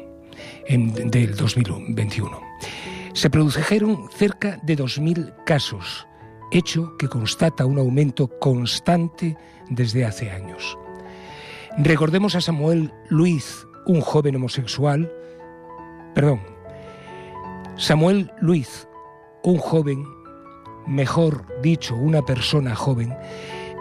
en, 0.67 1.11
del 1.11 1.35
2021. 1.35 2.41
Se 3.13 3.31
produjeron 3.31 4.09
cerca 4.17 4.59
de 4.63 4.77
2.000 4.77 5.45
casos, 5.45 6.07
hecho 6.53 6.97
que 6.99 7.09
constata 7.09 7.67
un 7.67 7.79
aumento 7.79 8.29
constante 8.39 9.37
desde 9.69 10.05
hace 10.05 10.31
años. 10.31 10.79
Recordemos 11.79 12.35
a 12.35 12.41
Samuel 12.41 12.91
Luis, 13.11 13.67
un 13.85 14.01
joven 14.01 14.37
homosexual, 14.37 15.13
perdón, 16.15 16.41
Samuel 17.77 18.33
Luis, 18.41 18.89
un 19.45 19.59
joven, 19.59 20.07
mejor 20.87 21.45
dicho, 21.61 21.95
una 21.95 22.23
persona 22.23 22.75
joven, 22.75 23.15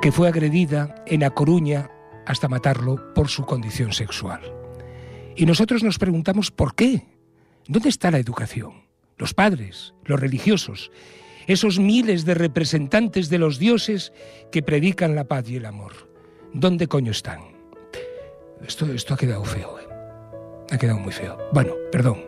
que 0.01 0.11
fue 0.11 0.27
agredida 0.27 1.03
en 1.07 1.23
A 1.23 1.29
Coruña 1.29 1.89
hasta 2.25 2.49
matarlo 2.49 3.13
por 3.13 3.29
su 3.29 3.45
condición 3.45 3.93
sexual. 3.93 4.41
Y 5.37 5.45
nosotros 5.45 5.81
nos 5.81 5.97
preguntamos 5.97 6.51
por 6.51 6.75
qué. 6.75 7.07
¿Dónde 7.65 7.87
está 7.87 8.11
la 8.11 8.19
educación? 8.19 8.87
Los 9.17 9.33
padres, 9.33 9.93
los 10.03 10.19
religiosos, 10.19 10.91
esos 11.47 11.79
miles 11.79 12.25
de 12.25 12.33
representantes 12.33 13.29
de 13.29 13.37
los 13.37 13.57
dioses 13.57 14.11
que 14.51 14.61
predican 14.61 15.15
la 15.15 15.29
paz 15.29 15.49
y 15.49 15.55
el 15.55 15.65
amor. 15.65 16.09
¿Dónde 16.53 16.87
coño 16.87 17.11
están? 17.11 17.54
Esto, 18.67 18.91
esto 18.91 19.13
ha 19.13 19.17
quedado 19.17 19.43
feo, 19.43 19.77
¿eh? 19.79 19.85
Ha 20.71 20.77
quedado 20.77 20.99
muy 20.99 21.11
feo. 21.11 21.37
Bueno, 21.53 21.73
perdón. 21.91 22.23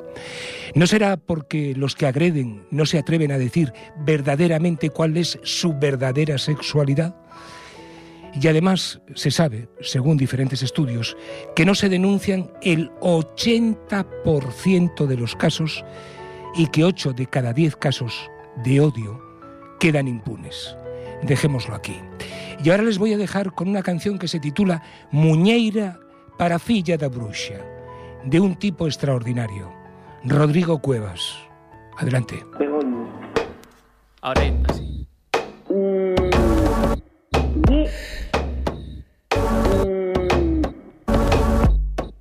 ¿No 0.76 0.86
será 0.86 1.18
porque 1.18 1.74
los 1.76 1.96
que 1.96 2.06
agreden 2.06 2.68
no 2.70 2.86
se 2.86 3.00
atreven 3.00 3.32
a 3.32 3.38
decir 3.38 3.74
verdaderamente 4.00 4.90
cuál 4.90 5.18
es 5.18 5.40
su 5.44 5.74
verdadera 5.74 6.38
sexualidad? 6.38 7.16
Y 8.40 8.48
además 8.48 9.02
se 9.16 9.32
sabe, 9.32 9.68
según 9.82 10.18
diferentes 10.18 10.62
estudios, 10.62 11.18
que 11.56 11.66
no 11.66 11.74
se 11.74 11.90
denuncian 11.90 12.52
el 12.62 12.92
80% 13.02 15.08
de 15.08 15.18
los 15.18 15.36
casos 15.36 15.84
y 16.56 16.68
que 16.68 16.84
8 16.84 17.14
de 17.14 17.26
cada 17.26 17.54
10 17.54 17.76
casos 17.78 18.30
de 18.64 18.80
odio 18.80 19.20
quedan 19.80 20.08
impunes. 20.08 20.76
Dejémoslo 21.24 21.74
aquí. 21.74 21.96
Y 22.64 22.70
ahora 22.70 22.84
les 22.84 23.00
voy 23.00 23.14
a 23.14 23.18
dejar 23.18 23.54
con 23.54 23.70
una 23.70 23.82
canción 23.82 24.20
que 24.20 24.28
se 24.28 24.40
titula 24.40 24.84
Muñeira 25.12 26.00
para 26.38 26.60
Filla 26.60 26.98
da 26.98 27.10
Bruxa, 27.10 27.60
de 28.24 28.40
un 28.40 28.56
tipo 28.56 28.88
extraordinario, 28.88 29.72
Rodrigo 30.24 30.80
Cuevas. 30.80 31.36
Adelante. 31.98 32.46
Begoña. 32.60 33.06
Ahora 34.22 34.42
así. 34.70 35.08
Mm, 35.70 36.16
mm, 37.70 37.88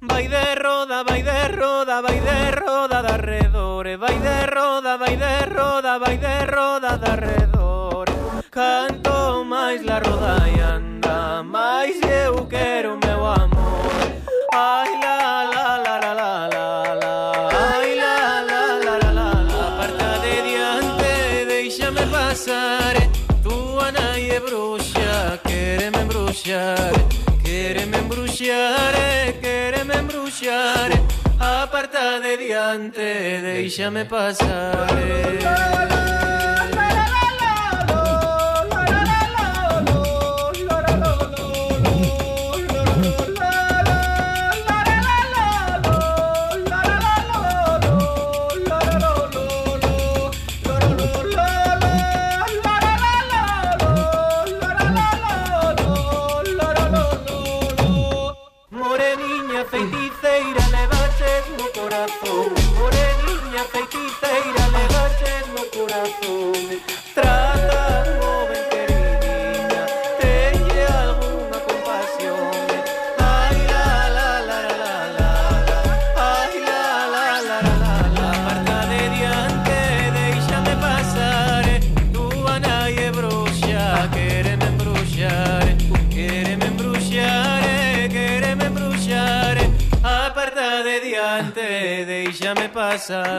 vai 0.00 0.28
de 0.28 0.54
roda, 0.64 1.04
vai 1.04 1.22
de 1.22 1.48
roda, 1.60 2.02
vai 2.02 2.20
de 2.20 2.50
roda 2.60 3.02
de 3.02 3.08
arredor. 3.08 3.86
Vai 3.98 4.18
de 4.18 4.46
roda, 4.54 4.96
vai 4.96 5.16
de 5.16 5.54
roda, 5.54 5.98
vai 5.98 6.16
de 6.16 6.46
roda 6.54 6.98
de 6.98 7.10
arredor. 7.10 8.06
Canto 8.50 9.44
máis 9.44 9.84
la 9.84 9.98
roda 9.98 10.48
e 10.48 10.60
anda 10.60 11.42
Máis 11.42 12.00
eu 12.02 12.46
quero 12.46 12.98
meu 13.04 13.26
amor 13.26 13.55
Ai 14.58 14.92
la 15.02 15.16
la 15.52 15.66
la 15.84 15.96
la 16.02 16.48
la 16.54 16.94
la 17.02 17.14
Ai 17.64 17.94
la 18.00 18.40
la 18.50 18.62
la 18.86 18.94
la 19.04 19.12
la 19.18 19.28
la. 19.50 19.58
Aparta 31.38 32.20
de 32.20 32.36
diante, 32.38 33.42
deixame 33.42 34.04
pasar 34.06 34.86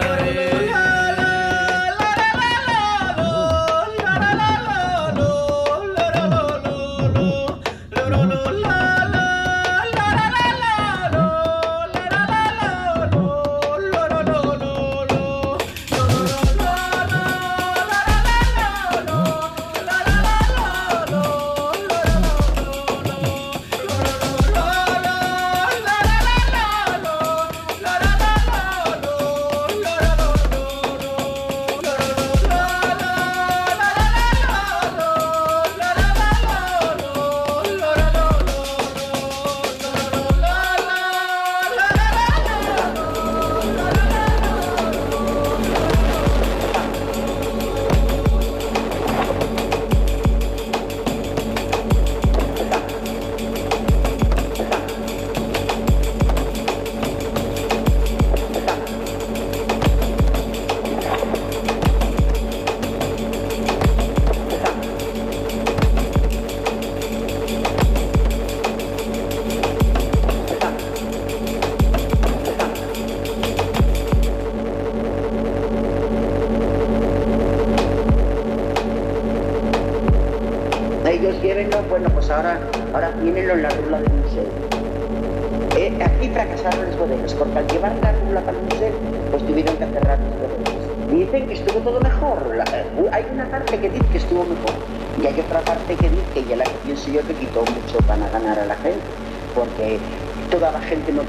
Hallelujah. 0.07 1.36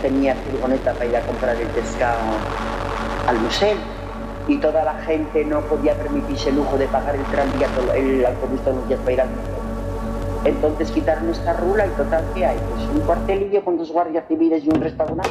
Tenía 0.00 0.34
furgoneta 0.34 0.92
para 0.92 1.06
ir 1.06 1.16
a 1.16 1.20
comprar 1.22 1.56
el 1.56 1.68
pescado 1.68 2.18
al 3.26 3.38
museo. 3.38 3.76
Y 4.48 4.56
toda 4.58 4.82
la 4.82 4.94
gente 5.02 5.44
no 5.44 5.60
podía 5.60 5.94
permitirse 5.94 6.48
el 6.48 6.56
lujo 6.56 6.78
de 6.78 6.86
pagar 6.86 7.14
el 7.14 7.22
tranvía, 7.24 7.68
el 7.94 8.24
autobús 8.24 8.60
todos 8.64 8.76
los 8.88 8.98
para 9.00 9.12
ir 9.12 9.20
al 9.20 9.28
museo. 9.28 9.58
Entonces 10.44 10.90
quitaron 10.90 11.28
esta 11.28 11.52
rula 11.54 11.86
y 11.86 11.90
total, 11.90 12.24
¿qué 12.34 12.46
hay? 12.46 12.56
Pues 12.70 12.88
un 12.88 13.00
cuartelillo 13.00 13.62
con 13.64 13.76
dos 13.76 13.90
guardias 13.90 14.24
civiles 14.28 14.64
y 14.64 14.68
un 14.68 14.80
restaurante. 14.80 15.28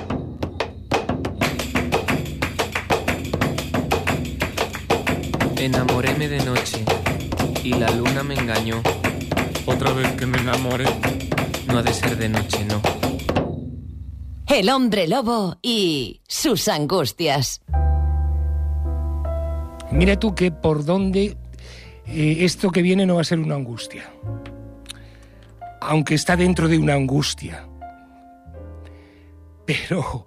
Enamoréme 5.58 6.28
de 6.28 6.46
noche 6.46 6.86
y 7.64 7.74
la 7.74 7.90
luna 7.90 8.24
me 8.24 8.36
engañó. 8.36 8.82
Otra 9.66 9.92
vez 9.92 10.12
que 10.14 10.26
me 10.26 10.38
enamoré. 10.38 10.86
No 11.68 11.80
ha 11.80 11.84
de 11.84 11.94
ser 11.94 12.16
de 12.16 12.30
noche, 12.30 12.64
no. 12.66 12.97
El 14.50 14.70
hombre 14.70 15.10
lobo 15.10 15.60
y 15.62 16.22
sus 16.26 16.70
angustias. 16.70 17.62
Mira 19.92 20.18
tú 20.18 20.36
que 20.36 20.52
por 20.52 20.86
dónde 20.86 21.36
eh, 22.08 22.38
esto 22.40 22.72
que 22.72 22.82
viene 22.82 23.06
no 23.06 23.16
va 23.16 23.22
a 23.22 23.26
ser 23.26 23.40
una 23.40 23.56
angustia. 23.56 24.10
Aunque 25.82 26.16
está 26.16 26.38
dentro 26.38 26.70
de 26.70 26.78
una 26.78 26.94
angustia. 26.94 27.68
Pero 29.66 30.26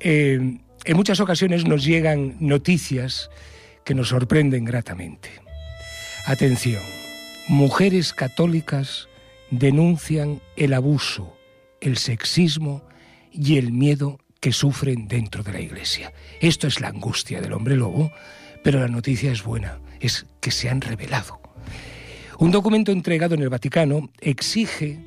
eh, 0.00 0.58
en 0.84 0.96
muchas 0.96 1.20
ocasiones 1.20 1.64
nos 1.64 1.84
llegan 1.84 2.36
noticias 2.40 3.30
que 3.84 3.94
nos 3.94 4.08
sorprenden 4.08 4.64
gratamente. 4.64 5.30
Atención, 6.26 6.82
mujeres 7.46 8.12
católicas 8.12 9.08
denuncian 9.52 10.42
el 10.56 10.74
abuso, 10.74 11.32
el 11.80 11.96
sexismo 11.96 12.89
y 13.32 13.58
el 13.58 13.72
miedo 13.72 14.18
que 14.40 14.52
sufren 14.52 15.06
dentro 15.06 15.42
de 15.42 15.52
la 15.52 15.60
iglesia. 15.60 16.12
Esto 16.40 16.66
es 16.66 16.80
la 16.80 16.88
angustia 16.88 17.40
del 17.40 17.52
hombre 17.52 17.76
lobo, 17.76 18.10
pero 18.64 18.80
la 18.80 18.88
noticia 18.88 19.32
es 19.32 19.44
buena, 19.44 19.80
es 20.00 20.26
que 20.40 20.50
se 20.50 20.68
han 20.68 20.80
revelado. 20.80 21.40
Un 22.38 22.50
documento 22.50 22.90
entregado 22.90 23.34
en 23.34 23.42
el 23.42 23.50
Vaticano 23.50 24.10
exige, 24.20 24.98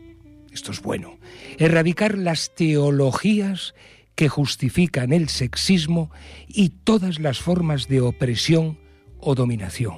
esto 0.51 0.71
es 0.71 0.81
bueno, 0.81 1.17
erradicar 1.57 2.17
las 2.17 2.53
teologías 2.53 3.73
que 4.15 4.29
justifican 4.29 5.11
el 5.11 5.29
sexismo 5.29 6.11
y 6.47 6.69
todas 6.69 7.19
las 7.19 7.39
formas 7.39 7.87
de 7.87 8.01
opresión 8.01 8.77
o 9.19 9.33
dominación. 9.33 9.97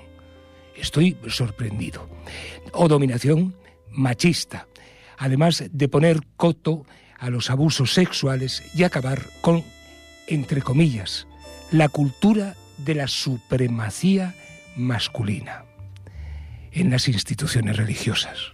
Estoy 0.76 1.18
sorprendido. 1.28 2.10
O 2.72 2.88
dominación 2.88 3.56
machista, 3.92 4.68
además 5.18 5.64
de 5.70 5.88
poner 5.88 6.22
coto 6.38 6.86
a 7.20 7.30
los 7.30 7.50
abusos 7.50 7.94
sexuales 7.94 8.64
y 8.74 8.84
acabar 8.84 9.22
con, 9.42 9.64
entre 10.28 10.62
comillas, 10.62 11.28
la 11.72 11.90
cultura 11.90 12.56
de 12.78 12.96
la 12.96 13.08
supremacía 13.08 14.36
masculina 14.76 15.66
en 16.72 16.92
las 16.92 17.08
instituciones 17.08 17.78
religiosas. 17.78 18.54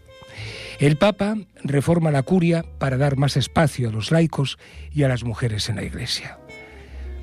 El 0.80 0.98
Papa 0.98 1.36
reforma 1.64 2.12
la 2.12 2.24
curia 2.24 2.64
para 2.80 2.98
dar 2.98 3.18
más 3.18 3.38
espacio 3.38 3.90
a 3.90 3.92
los 3.92 4.12
laicos 4.12 4.58
y 4.92 5.04
a 5.04 5.08
las 5.08 5.24
mujeres 5.24 5.70
en 5.70 5.76
la 5.76 5.84
Iglesia. 5.84 6.40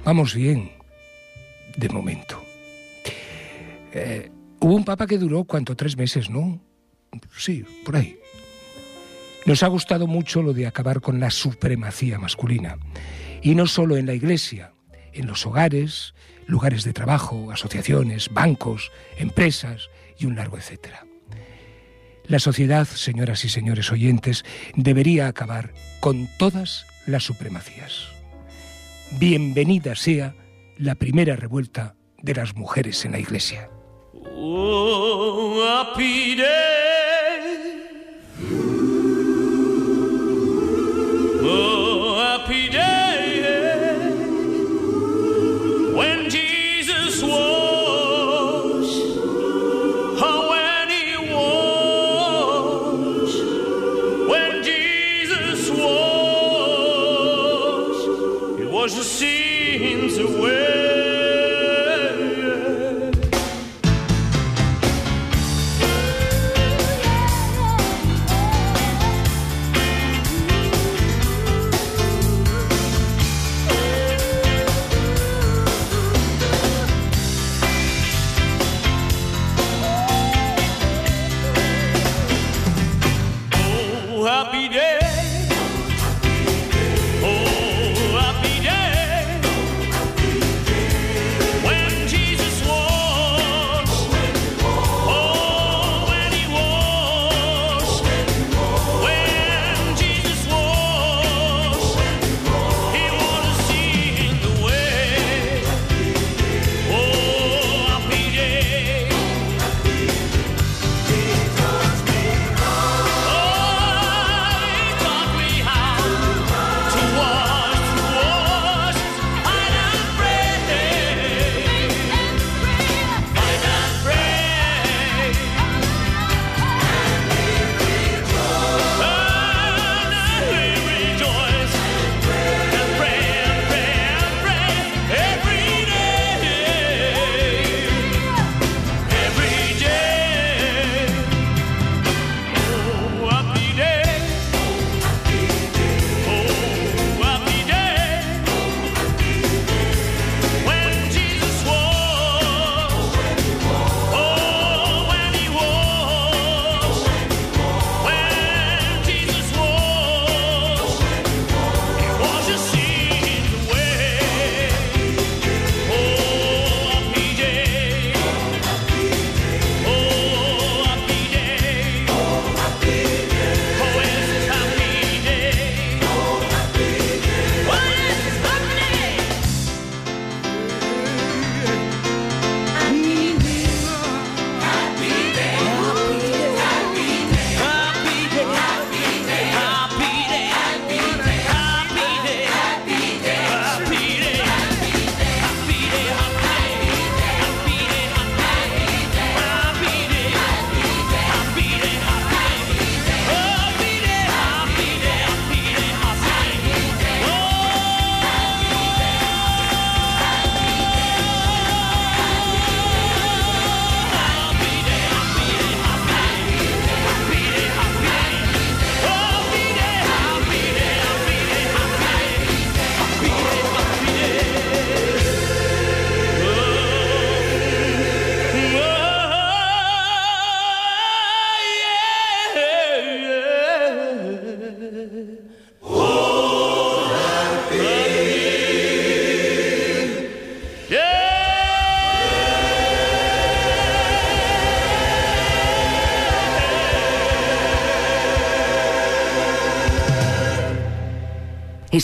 Vamos 0.05 0.35
bien, 0.35 0.72
de 1.77 1.88
momento. 1.88 2.42
Eh, 3.92 4.31
hubo 4.61 4.74
un 4.74 4.85
Papa 4.85 5.07
que 5.07 5.18
duró, 5.18 5.44
¿cuánto? 5.44 5.74
Tres 5.74 5.96
meses, 5.96 6.31
¿no? 6.31 6.61
Sí, 7.37 7.64
por 7.85 7.96
ahí. 7.96 8.17
Nos 9.48 9.62
ha 9.62 9.68
gustado 9.68 10.06
mucho 10.06 10.42
lo 10.42 10.52
de 10.52 10.66
acabar 10.66 11.00
con 11.00 11.20
la 11.20 11.30
supremacía 11.30 12.18
masculina. 12.18 12.76
Y 13.40 13.54
no 13.54 13.66
solo 13.66 13.96
en 13.96 14.04
la 14.04 14.12
Iglesia, 14.12 14.74
en 15.14 15.26
los 15.26 15.46
hogares, 15.46 16.12
lugares 16.46 16.84
de 16.84 16.92
trabajo, 16.92 17.51
asociaciones, 17.51 18.28
bancos, 18.30 18.92
empresas 19.16 19.88
y 20.18 20.26
un 20.26 20.36
largo 20.36 20.59
etcétera. 20.59 21.07
La 22.26 22.40
sociedad, 22.40 22.86
señoras 22.86 23.42
y 23.46 23.49
señores 23.49 23.90
oyentes, 23.90 24.44
debería 24.76 25.28
acabar 25.28 25.72
con 26.01 26.28
todas 26.36 26.84
las 27.07 27.22
supremacías. 27.22 28.09
Bienvenida 29.12 29.94
sea 29.94 30.34
la 30.76 30.94
primera 30.94 31.36
revuelta 31.36 31.94
de 32.20 32.34
las 32.34 32.55
mujeres 32.55 33.03
en 33.07 33.12
la 33.12 33.18
Iglesia. 33.18 33.70
Oh, 34.12 35.84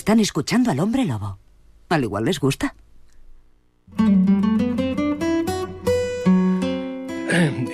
Están 0.05 0.21
escuchando 0.21 0.71
al 0.71 0.81
hombre 0.81 1.07
lobo. 1.07 1.39
Al 1.89 2.05
igual 2.05 2.27
les 2.27 2.39
gusta. 2.39 2.75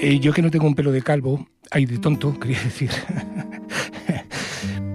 Eh, 0.01 0.21
yo 0.21 0.33
que 0.33 0.41
no 0.41 0.49
tengo 0.49 0.69
un 0.69 0.77
pelo 0.77 0.93
de 0.93 1.03
calvo, 1.03 1.49
ay, 1.73 1.87
de 1.87 1.99
tonto, 1.99 2.39
quería 2.41 2.63
decir. 2.63 2.93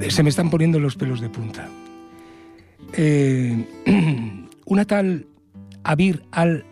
Se 0.07 0.23
me 0.23 0.29
están 0.29 0.49
poniendo 0.49 0.79
los 0.79 0.95
pelos 0.95 1.19
de 1.19 1.27
punta. 1.27 1.67
Eh, 2.93 3.65
una 4.65 4.85
tal 4.85 5.27
Abir 5.83 6.23
al-Salani, 6.31 6.69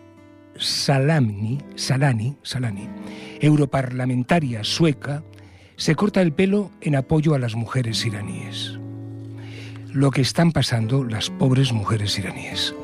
Salani, 1.74 2.36
Salani, 2.42 2.88
europarlamentaria 3.38 4.64
sueca, 4.64 5.22
se 5.76 5.94
corta 5.94 6.22
el 6.22 6.32
pelo 6.32 6.70
en 6.80 6.96
apoyo 6.96 7.34
a 7.34 7.38
las 7.38 7.54
mujeres 7.54 8.06
iraníes. 8.06 8.78
Lo 9.94 10.10
que 10.10 10.22
están 10.22 10.50
pasando 10.50 11.04
las 11.04 11.30
pobres 11.30 11.72
mujeres 11.72 12.18
iraníes. 12.18 12.74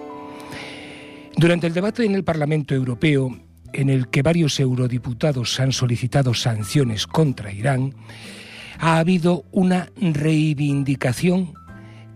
Durante 1.37 1.67
el 1.67 1.75
debate 1.75 2.05
en 2.05 2.15
el 2.15 2.23
Parlamento 2.23 2.73
Europeo, 2.73 3.37
en 3.73 3.91
el 3.91 4.07
que 4.11 4.23
varios 4.23 4.61
eurodiputados 4.61 5.59
han 5.59 5.73
solicitado 5.73 6.35
sanciones 6.35 7.09
contra 7.09 7.51
Irán, 7.51 7.97
ha 8.79 8.99
habido 8.99 9.45
una 9.51 9.91
reivindicación 9.97 11.55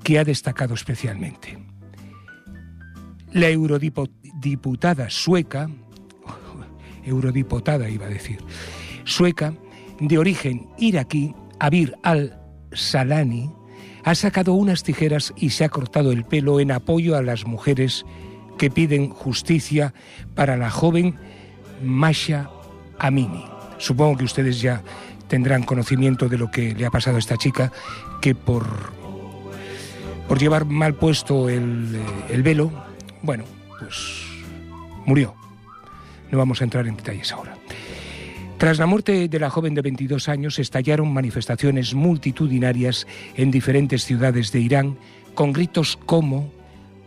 que 0.04 0.20
ha 0.20 0.24
destacado 0.24 0.74
especialmente. 0.74 1.58
La 3.32 3.48
eurodiputada 3.48 5.10
sueca, 5.10 5.68
eurodiputada 7.04 7.90
iba 7.90 8.06
a 8.06 8.10
decir, 8.10 8.38
sueca, 9.02 9.54
de 9.98 10.18
origen 10.18 10.68
iraquí, 10.78 11.34
Abir 11.58 11.96
al-Salani, 12.04 13.50
ha 14.04 14.14
sacado 14.14 14.52
unas 14.52 14.82
tijeras 14.82 15.32
y 15.36 15.50
se 15.50 15.64
ha 15.64 15.68
cortado 15.70 16.12
el 16.12 16.24
pelo 16.24 16.60
en 16.60 16.72
apoyo 16.72 17.16
a 17.16 17.22
las 17.22 17.46
mujeres 17.46 18.04
que 18.58 18.70
piden 18.70 19.08
justicia 19.08 19.94
para 20.34 20.56
la 20.56 20.70
joven 20.70 21.16
Masha 21.82 22.50
Amini. 22.98 23.44
Supongo 23.78 24.18
que 24.18 24.24
ustedes 24.24 24.60
ya 24.60 24.82
tendrán 25.28 25.62
conocimiento 25.62 26.28
de 26.28 26.38
lo 26.38 26.50
que 26.50 26.74
le 26.74 26.86
ha 26.86 26.90
pasado 26.90 27.16
a 27.16 27.18
esta 27.18 27.38
chica, 27.38 27.72
que 28.20 28.34
por, 28.34 28.66
por 30.28 30.38
llevar 30.38 30.66
mal 30.66 30.94
puesto 30.94 31.48
el, 31.48 31.98
el 32.28 32.42
velo, 32.42 32.70
bueno, 33.22 33.44
pues 33.80 34.22
murió. 35.06 35.34
No 36.30 36.38
vamos 36.38 36.60
a 36.60 36.64
entrar 36.64 36.86
en 36.86 36.96
detalles 36.96 37.32
ahora. 37.32 37.56
Tras 38.64 38.78
la 38.78 38.86
muerte 38.86 39.28
de 39.28 39.38
la 39.38 39.50
joven 39.50 39.74
de 39.74 39.82
22 39.82 40.26
años, 40.30 40.58
estallaron 40.58 41.12
manifestaciones 41.12 41.92
multitudinarias 41.92 43.06
en 43.34 43.50
diferentes 43.50 44.06
ciudades 44.06 44.52
de 44.52 44.60
Irán 44.60 44.96
con 45.34 45.52
gritos 45.52 45.98
como 46.06 46.50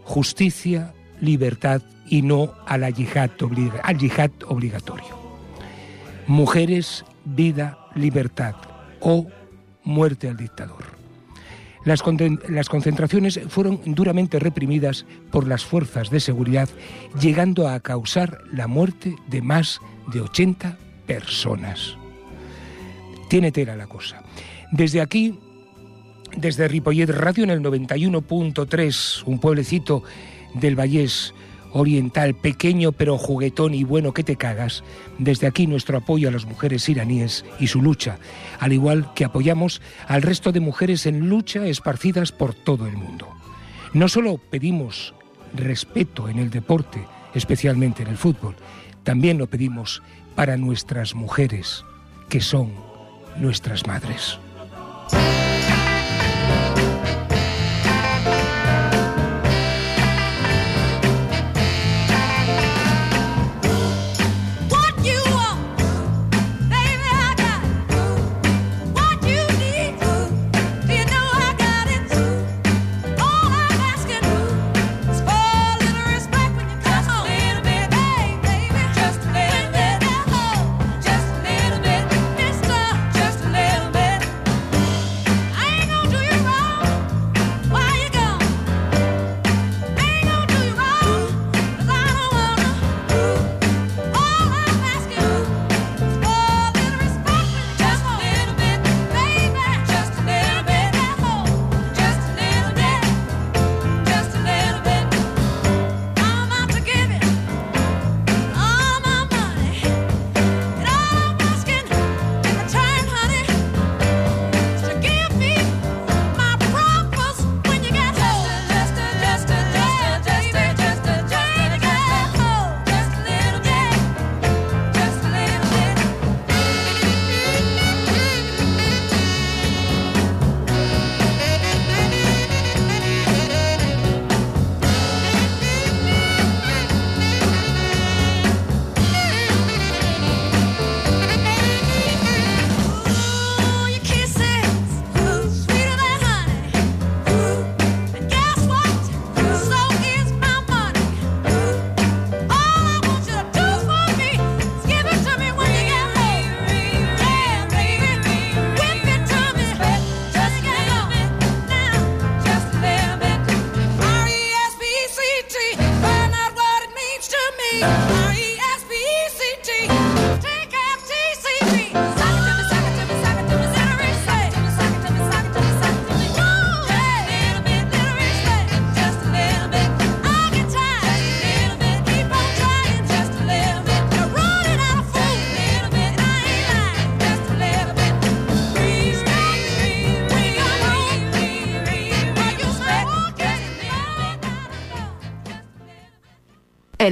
justicia, 0.03 0.93
libertad 1.19 1.81
y 2.07 2.21
no 2.21 2.53
al 2.67 2.93
yihad 2.93 3.31
obligatorio. 4.45 5.17
Mujeres, 6.27 7.03
vida, 7.25 7.79
libertad 7.95 8.53
o 8.99 9.25
muerte 9.83 10.29
al 10.29 10.37
dictador. 10.37 10.85
Las, 11.85 12.03
las, 12.49 12.69
concentraciones 12.69 13.39
fueron 13.47 13.81
duramente 13.83 14.37
reprimidas 14.37 15.07
por 15.31 15.47
las 15.47 15.65
fuerzas 15.65 16.11
de 16.11 16.19
seguridad, 16.19 16.69
llegando 17.19 17.67
a 17.67 17.79
causar 17.79 18.43
la 18.53 18.67
muerte 18.67 19.15
de 19.25 19.41
más 19.41 19.81
de 20.13 20.21
80 20.21 20.77
personas. 21.07 21.97
Tiene 23.29 23.51
tela 23.51 23.75
la 23.75 23.87
cosa. 23.87 24.21
Desde 24.71 25.01
aquí, 25.01 25.39
desde 26.35 26.67
Ripollet 26.67 27.09
Radio 27.09 27.43
en 27.43 27.49
el 27.49 27.61
91.3, 27.61 29.23
un 29.25 29.39
pueblecito 29.39 30.03
del 30.53 30.75
Vallés 30.75 31.33
oriental, 31.71 32.35
pequeño 32.35 32.91
pero 32.91 33.17
juguetón 33.17 33.73
y 33.73 33.83
bueno 33.83 34.13
que 34.13 34.23
te 34.23 34.35
cagas, 34.35 34.83
desde 35.17 35.47
aquí 35.47 35.67
nuestro 35.67 35.97
apoyo 35.97 36.29
a 36.29 36.31
las 36.31 36.45
mujeres 36.45 36.87
iraníes 36.89 37.45
y 37.59 37.67
su 37.67 37.81
lucha, 37.81 38.19
al 38.59 38.73
igual 38.73 39.13
que 39.13 39.25
apoyamos 39.25 39.81
al 40.07 40.21
resto 40.21 40.51
de 40.51 40.59
mujeres 40.59 41.05
en 41.05 41.29
lucha 41.29 41.65
esparcidas 41.65 42.31
por 42.31 42.53
todo 42.53 42.87
el 42.87 42.97
mundo. 42.97 43.27
No 43.93 44.07
solo 44.07 44.37
pedimos 44.37 45.13
respeto 45.53 46.29
en 46.29 46.39
el 46.39 46.49
deporte, 46.49 47.05
especialmente 47.33 48.03
en 48.03 48.09
el 48.09 48.17
fútbol, 48.17 48.55
también 49.03 49.37
lo 49.37 49.47
pedimos 49.47 50.01
para 50.37 50.55
nuestras 50.55 51.15
mujeres, 51.15 51.83
que 52.29 52.41
son 52.41 52.71
nuestras 53.39 53.87
madres. 53.87 54.37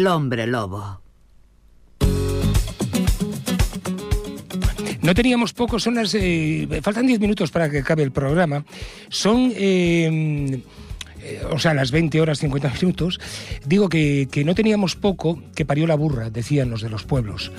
Hombre 0.07 0.45
lobo. 0.45 1.01
No 5.01 5.13
teníamos 5.13 5.53
poco, 5.53 5.79
son 5.79 5.95
las. 5.95 6.15
Eh, 6.15 6.67
faltan 6.81 7.07
10 7.07 7.19
minutos 7.19 7.51
para 7.51 7.69
que 7.69 7.79
acabe 7.79 8.03
el 8.03 8.11
programa. 8.11 8.65
Son. 9.09 9.51
Eh, 9.55 10.61
eh, 11.21 11.41
o 11.51 11.59
sea, 11.59 11.73
las 11.73 11.91
20 11.91 12.21
horas 12.21 12.39
50 12.39 12.73
minutos, 12.81 13.19
digo 13.65 13.89
que, 13.89 14.27
que 14.31 14.43
no 14.43 14.53
teníamos 14.53 14.95
poco 14.95 15.41
que 15.55 15.65
parió 15.65 15.87
la 15.87 15.95
burra, 15.95 16.29
decían 16.29 16.69
los 16.69 16.81
de 16.81 16.89
los 16.89 17.03
pueblos. 17.03 17.51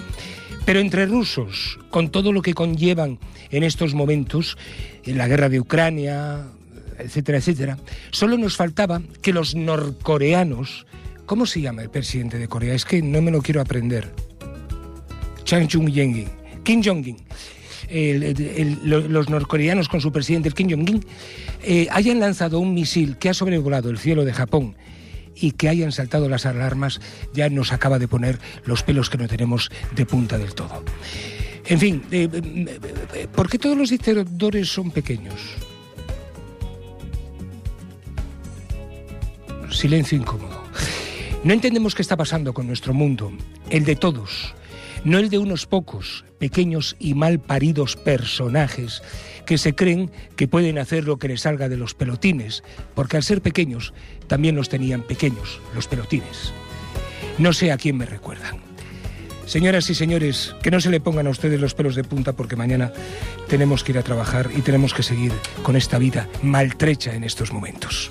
Pero 0.64 0.80
entre 0.80 1.06
rusos, 1.06 1.78
con 1.90 2.10
todo 2.10 2.32
lo 2.32 2.42
que 2.42 2.54
conllevan 2.54 3.18
en 3.50 3.62
estos 3.64 3.94
momentos, 3.94 4.56
en 5.04 5.18
la 5.18 5.28
guerra 5.28 5.48
de 5.48 5.60
Ucrania, 5.60 6.46
etcétera, 6.98 7.38
etcétera, 7.38 7.78
solo 8.10 8.38
nos 8.38 8.56
faltaba 8.56 9.02
que 9.22 9.32
los 9.32 9.54
norcoreanos, 9.54 10.86
¿cómo 11.26 11.44
se 11.44 11.60
llama 11.60 11.82
el 11.82 11.90
presidente 11.90 12.38
de 12.38 12.48
Corea? 12.48 12.74
Es 12.74 12.84
que 12.84 13.02
no 13.02 13.20
me 13.20 13.30
lo 13.30 13.42
quiero 13.42 13.60
aprender. 13.60 14.12
Chang 15.44 15.68
Chung-yeng, 15.68 16.26
Kim 16.64 16.82
Jong-un. 16.82 17.16
los 18.84 19.28
norcoreanos 19.28 19.88
con 19.88 20.00
su 20.00 20.10
presidente, 20.10 20.48
el 20.48 20.54
Kim 20.54 20.70
Jong-un, 20.70 21.04
eh, 21.62 21.86
hayan 21.90 22.20
lanzado 22.20 22.58
un 22.58 22.74
misil 22.74 23.16
que 23.18 23.28
ha 23.28 23.34
sobrevolado 23.34 23.90
el 23.90 23.98
cielo 23.98 24.24
de 24.24 24.32
Japón 24.32 24.76
y 25.34 25.52
que 25.52 25.68
hayan 25.68 25.92
saltado 25.92 26.28
las 26.28 26.46
alarmas, 26.46 27.00
ya 27.34 27.48
nos 27.50 27.72
acaba 27.72 27.98
de 27.98 28.08
poner 28.08 28.38
los 28.64 28.82
pelos 28.82 29.10
que 29.10 29.18
no 29.18 29.28
tenemos 29.28 29.70
de 29.94 30.06
punta 30.06 30.38
del 30.38 30.54
todo. 30.54 30.82
En 31.66 31.78
fin, 31.78 32.02
eh, 32.10 32.28
eh, 33.14 33.28
¿por 33.34 33.48
qué 33.48 33.58
todos 33.58 33.76
los 33.76 33.90
dictadores 33.90 34.68
son 34.68 34.90
pequeños? 34.90 35.40
Silencio 39.70 40.16
incómodo. 40.16 40.65
No 41.46 41.52
entendemos 41.52 41.94
qué 41.94 42.02
está 42.02 42.16
pasando 42.16 42.52
con 42.52 42.66
nuestro 42.66 42.92
mundo, 42.92 43.30
el 43.70 43.84
de 43.84 43.94
todos, 43.94 44.52
no 45.04 45.16
el 45.20 45.30
de 45.30 45.38
unos 45.38 45.66
pocos, 45.66 46.24
pequeños 46.40 46.96
y 46.98 47.14
mal 47.14 47.38
paridos 47.38 47.94
personajes 47.94 49.00
que 49.46 49.56
se 49.56 49.72
creen 49.72 50.10
que 50.34 50.48
pueden 50.48 50.76
hacer 50.76 51.04
lo 51.04 51.20
que 51.20 51.28
les 51.28 51.42
salga 51.42 51.68
de 51.68 51.76
los 51.76 51.94
pelotines, 51.94 52.64
porque 52.96 53.16
al 53.16 53.22
ser 53.22 53.42
pequeños 53.42 53.94
también 54.26 54.56
los 54.56 54.68
tenían 54.68 55.02
pequeños, 55.02 55.60
los 55.72 55.86
pelotines. 55.86 56.52
No 57.38 57.52
sé 57.52 57.70
a 57.70 57.76
quién 57.76 57.96
me 57.96 58.06
recuerdan. 58.06 58.56
Señoras 59.46 59.88
y 59.88 59.94
señores, 59.94 60.52
que 60.64 60.72
no 60.72 60.80
se 60.80 60.90
le 60.90 60.98
pongan 60.98 61.28
a 61.28 61.30
ustedes 61.30 61.60
los 61.60 61.74
pelos 61.74 61.94
de 61.94 62.02
punta 62.02 62.32
porque 62.32 62.56
mañana 62.56 62.92
tenemos 63.46 63.84
que 63.84 63.92
ir 63.92 63.98
a 63.98 64.02
trabajar 64.02 64.50
y 64.52 64.62
tenemos 64.62 64.92
que 64.92 65.04
seguir 65.04 65.30
con 65.62 65.76
esta 65.76 65.98
vida 65.98 66.28
maltrecha 66.42 67.14
en 67.14 67.22
estos 67.22 67.52
momentos. 67.52 68.10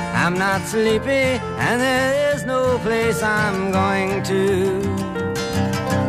I'm 0.23 0.37
not 0.37 0.61
sleepy, 0.67 1.41
and 1.57 1.81
there 1.81 2.35
is 2.35 2.45
no 2.45 2.77
place 2.83 3.23
I'm 3.23 3.71
going 3.71 4.21
to. 4.25 4.79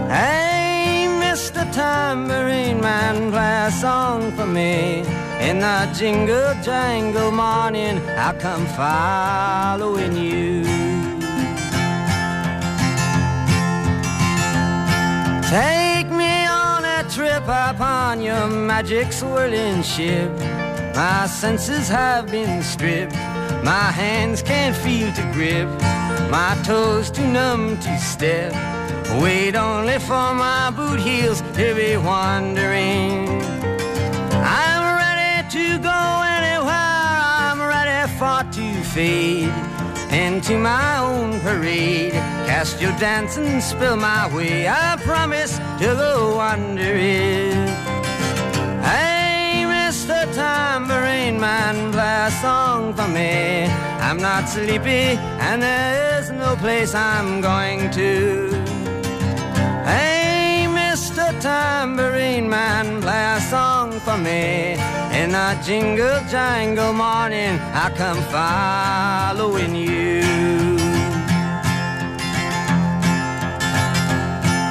Hey, 0.06 1.06
Mr. 1.24 1.64
Tambourine 1.72 2.78
Man, 2.78 3.30
play 3.30 3.68
a 3.68 3.70
song 3.70 4.30
for 4.32 4.46
me. 4.46 4.98
In 5.40 5.60
the 5.60 5.90
jingle 5.98 6.52
jangle 6.62 7.30
morning, 7.30 8.06
I'll 8.10 8.34
come 8.34 8.66
following 8.76 10.14
you. 10.14 10.62
Take 15.48 16.10
me 16.10 16.44
on 16.44 16.84
a 16.84 17.02
trip 17.08 17.44
upon 17.44 18.20
your 18.20 18.46
magic 18.46 19.10
swirling 19.10 19.82
ship. 19.82 20.30
My 20.94 21.26
senses 21.26 21.88
have 21.88 22.30
been 22.30 22.62
stripped. 22.62 23.31
My 23.62 23.92
hands 23.92 24.42
can't 24.42 24.74
feel 24.74 25.12
to 25.12 25.22
grip. 25.32 25.68
My 26.30 26.60
toes 26.64 27.12
too 27.12 27.26
numb 27.26 27.78
to 27.78 27.98
step. 27.98 28.52
Wait 29.22 29.54
only 29.54 30.00
for 30.00 30.34
my 30.34 30.72
boot 30.74 30.98
heels 30.98 31.42
to 31.54 31.74
be 31.76 31.96
wandering. 31.96 33.28
I'm 34.42 34.84
ready 34.98 35.48
to 35.56 35.78
go 35.78 36.00
anywhere. 36.38 37.14
I'm 37.46 37.60
ready 37.60 38.12
for 38.18 38.42
to 38.52 38.82
fade 38.82 39.54
into 40.12 40.58
my 40.58 40.98
own 40.98 41.38
parade. 41.40 42.12
Cast 42.48 42.80
your 42.80 42.92
dance 42.98 43.36
and 43.36 43.62
spill 43.62 43.96
my 43.96 44.34
way. 44.34 44.66
I 44.66 44.96
promise 45.04 45.58
to 45.78 45.94
go 45.94 46.40
under 46.40 46.96
it. 46.96 47.91
Tambourine 51.22 51.40
Man, 51.40 51.92
play 51.92 52.26
a 52.26 52.30
song 52.42 52.94
for 52.94 53.06
me. 53.06 53.66
I'm 54.00 54.16
not 54.16 54.48
sleepy, 54.48 55.16
and 55.38 55.62
there's 55.62 56.32
no 56.32 56.56
place 56.56 56.94
I'm 56.96 57.40
going 57.40 57.92
to. 57.92 58.50
Hey, 59.84 60.66
Mr. 60.68 61.30
Tambourine 61.40 62.48
Man, 62.48 63.00
play 63.00 63.24
a 63.36 63.40
song 63.40 64.00
for 64.00 64.18
me. 64.18 64.74
In 65.20 65.32
a 65.36 65.60
jingle 65.64 66.18
jangle 66.28 66.92
morning, 66.92 67.56
I 67.72 67.92
come 67.96 68.20
following 68.36 69.76
you. 69.76 70.22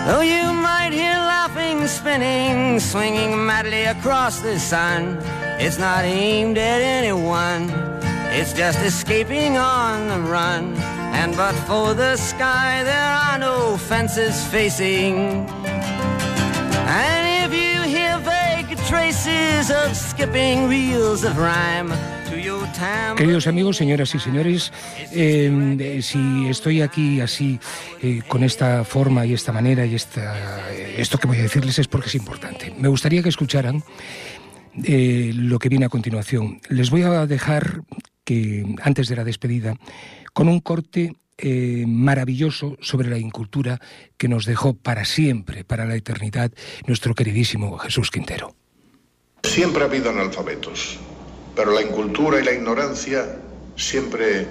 Though 0.05 0.25
you 0.35 0.51
might 0.51 0.91
hear 0.91 1.15
laughing, 1.15 1.87
spinning, 1.87 2.81
swinging 2.81 3.45
madly 3.45 3.83
across 3.85 4.41
the 4.41 4.59
sun, 4.59 5.17
it's 5.65 5.77
not 5.77 6.03
aimed 6.03 6.57
at 6.57 6.81
anyone. 6.81 7.69
It's 8.33 8.53
just 8.53 8.79
escaping 8.79 9.57
on 9.57 10.07
the 10.07 10.19
run. 10.19 10.75
And 11.13 11.35
but 11.35 11.53
for 11.67 11.93
the 11.93 12.17
sky, 12.17 12.83
there 12.83 13.13
are 13.25 13.37
no 13.37 13.77
fences 13.77 14.43
facing. 14.47 15.45
And 16.87 17.23
if 17.45 17.51
you 17.53 17.81
hear 17.95 18.17
vague 18.19 18.77
traces 18.87 19.69
of 19.69 19.95
skipping 19.95 20.67
reels 20.67 21.23
of 21.23 21.37
rhyme. 21.37 21.91
Queridos 23.17 23.47
amigos, 23.47 23.77
señoras 23.77 24.15
y 24.15 24.19
señores, 24.19 24.71
eh, 25.11 25.77
eh, 25.79 26.01
si 26.01 26.47
estoy 26.47 26.81
aquí 26.81 27.19
así, 27.19 27.59
eh, 28.01 28.21
con 28.27 28.43
esta 28.43 28.83
forma 28.85 29.25
y 29.25 29.33
esta 29.33 29.51
manera 29.51 29.85
y 29.85 29.95
esta, 29.95 30.69
esto 30.71 31.17
que 31.17 31.27
voy 31.27 31.39
a 31.39 31.43
decirles 31.43 31.77
es 31.77 31.87
porque 31.87 32.07
es 32.07 32.15
importante. 32.15 32.73
Me 32.77 32.87
gustaría 32.87 33.21
que 33.21 33.29
escucharan 33.29 33.83
lo 34.75 35.59
que 35.59 35.69
viene 35.69 35.85
a 35.85 35.89
continuación. 35.89 36.61
Les 36.69 36.89
voy 36.89 37.03
a 37.03 37.25
dejar 37.25 37.83
que, 38.23 38.65
antes 38.81 39.07
de 39.07 39.15
la 39.15 39.23
despedida, 39.23 39.75
con 40.33 40.47
un 40.47 40.59
corte 40.59 41.15
eh, 41.37 41.85
maravilloso 41.87 42.77
sobre 42.81 43.09
la 43.09 43.17
incultura 43.17 43.79
que 44.17 44.27
nos 44.27 44.45
dejó 44.45 44.75
para 44.75 45.05
siempre, 45.05 45.63
para 45.63 45.85
la 45.85 45.95
eternidad, 45.95 46.51
nuestro 46.85 47.15
queridísimo 47.15 47.79
Jesús 47.79 48.11
Quintero. 48.11 48.53
Siempre 49.43 49.81
ha 49.81 49.87
habido 49.87 50.11
analfabetos, 50.11 50.99
pero 51.55 51.71
la 51.71 51.81
incultura 51.81 52.39
y 52.39 52.43
la 52.43 52.53
ignorancia 52.53 53.39
siempre 53.75 54.47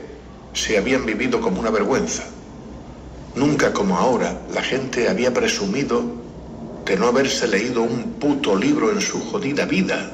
se 0.52 0.78
habían 0.78 1.06
vivido 1.06 1.40
como 1.40 1.60
una 1.60 1.70
vergüenza. 1.70 2.24
Nunca 3.36 3.72
como 3.72 3.96
ahora 3.96 4.42
la 4.52 4.62
gente 4.62 5.08
había 5.08 5.32
presumido 5.32 6.02
de 6.84 6.96
no 6.96 7.06
haberse 7.06 7.46
leído 7.46 7.82
un 7.82 8.14
puto 8.14 8.56
libro 8.56 8.90
en 8.90 9.00
su 9.00 9.20
jodida 9.20 9.64
vida, 9.64 10.12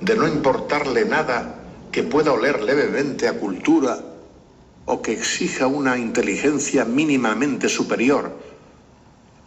de 0.00 0.16
no 0.16 0.26
importarle 0.26 1.04
nada 1.04 1.60
que 1.90 2.02
pueda 2.02 2.32
oler 2.32 2.62
levemente 2.62 3.28
a 3.28 3.38
cultura 3.38 3.98
o 4.86 5.02
que 5.02 5.12
exija 5.12 5.66
una 5.66 5.98
inteligencia 5.98 6.84
mínimamente 6.84 7.68
superior 7.68 8.36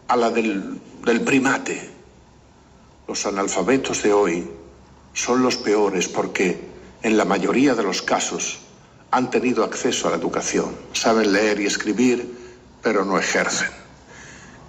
a 0.08 0.16
la 0.16 0.30
del, 0.30 0.80
del 1.04 1.20
primate. 1.22 1.90
Los 3.08 3.26
analfabetos 3.26 4.02
de 4.02 4.12
hoy 4.12 4.48
son 5.12 5.42
los 5.42 5.56
peores 5.56 6.08
porque, 6.08 6.60
en 7.02 7.16
la 7.16 7.24
mayoría 7.24 7.74
de 7.74 7.82
los 7.82 8.02
casos, 8.02 8.60
han 9.10 9.30
tenido 9.30 9.64
acceso 9.64 10.08
a 10.08 10.10
la 10.10 10.16
educación, 10.16 10.76
saben 10.92 11.32
leer 11.32 11.60
y 11.60 11.66
escribir, 11.66 12.36
pero 12.82 13.04
no 13.04 13.18
ejercen. 13.18 13.85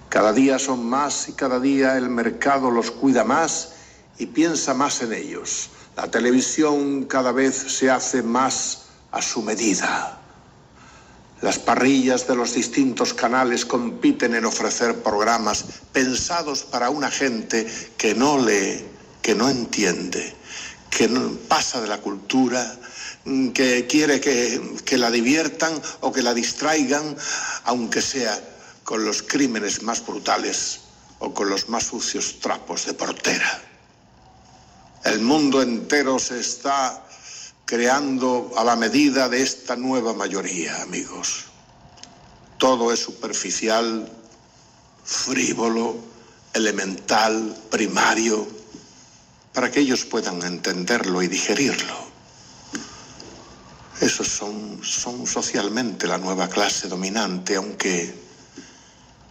Cada 0.08 0.32
día 0.32 0.58
son 0.58 0.86
más 0.86 1.28
y 1.28 1.32
cada 1.32 1.60
día 1.60 1.96
el 1.96 2.08
mercado 2.08 2.70
los 2.70 2.90
cuida 2.90 3.24
más 3.24 3.74
y 4.18 4.26
piensa 4.26 4.72
más 4.72 5.02
en 5.02 5.12
ellos. 5.12 5.70
La 5.96 6.10
televisión 6.10 7.04
cada 7.04 7.32
vez 7.32 7.54
se 7.54 7.90
hace 7.90 8.22
más 8.22 8.86
a 9.10 9.20
su 9.20 9.42
medida. 9.42 10.18
Las 11.40 11.58
parrillas 11.58 12.26
de 12.26 12.34
los 12.34 12.54
distintos 12.54 13.14
canales 13.14 13.64
compiten 13.64 14.34
en 14.34 14.44
ofrecer 14.44 15.02
programas 15.02 15.64
pensados 15.92 16.64
para 16.64 16.90
una 16.90 17.10
gente 17.10 17.66
que 17.96 18.14
no 18.14 18.38
lee, 18.38 18.84
que 19.22 19.34
no 19.34 19.48
entiende, 19.48 20.34
que 20.90 21.06
no 21.06 21.32
pasa 21.48 21.80
de 21.80 21.86
la 21.86 21.98
cultura, 21.98 22.76
que 23.54 23.86
quiere 23.86 24.20
que, 24.20 24.76
que 24.84 24.96
la 24.96 25.10
diviertan 25.10 25.80
o 26.00 26.10
que 26.10 26.22
la 26.22 26.34
distraigan, 26.34 27.16
aunque 27.64 28.00
sea 28.00 28.47
con 28.88 29.04
los 29.04 29.22
crímenes 29.22 29.82
más 29.82 30.06
brutales 30.06 30.80
o 31.18 31.34
con 31.34 31.50
los 31.50 31.68
más 31.68 31.84
sucios 31.84 32.40
trapos 32.40 32.86
de 32.86 32.94
portera. 32.94 33.62
El 35.04 35.20
mundo 35.20 35.60
entero 35.60 36.18
se 36.18 36.40
está 36.40 37.04
creando 37.66 38.50
a 38.56 38.64
la 38.64 38.76
medida 38.76 39.28
de 39.28 39.42
esta 39.42 39.76
nueva 39.76 40.14
mayoría, 40.14 40.80
amigos. 40.80 41.44
Todo 42.56 42.90
es 42.90 43.00
superficial, 43.00 44.10
frívolo, 45.04 45.98
elemental, 46.54 47.54
primario, 47.68 48.48
para 49.52 49.70
que 49.70 49.80
ellos 49.80 50.06
puedan 50.06 50.42
entenderlo 50.42 51.20
y 51.20 51.28
digerirlo. 51.28 51.94
Esos 54.00 54.28
son, 54.28 54.80
son 54.82 55.26
socialmente 55.26 56.06
la 56.06 56.16
nueva 56.16 56.48
clase 56.48 56.88
dominante, 56.88 57.56
aunque 57.56 58.27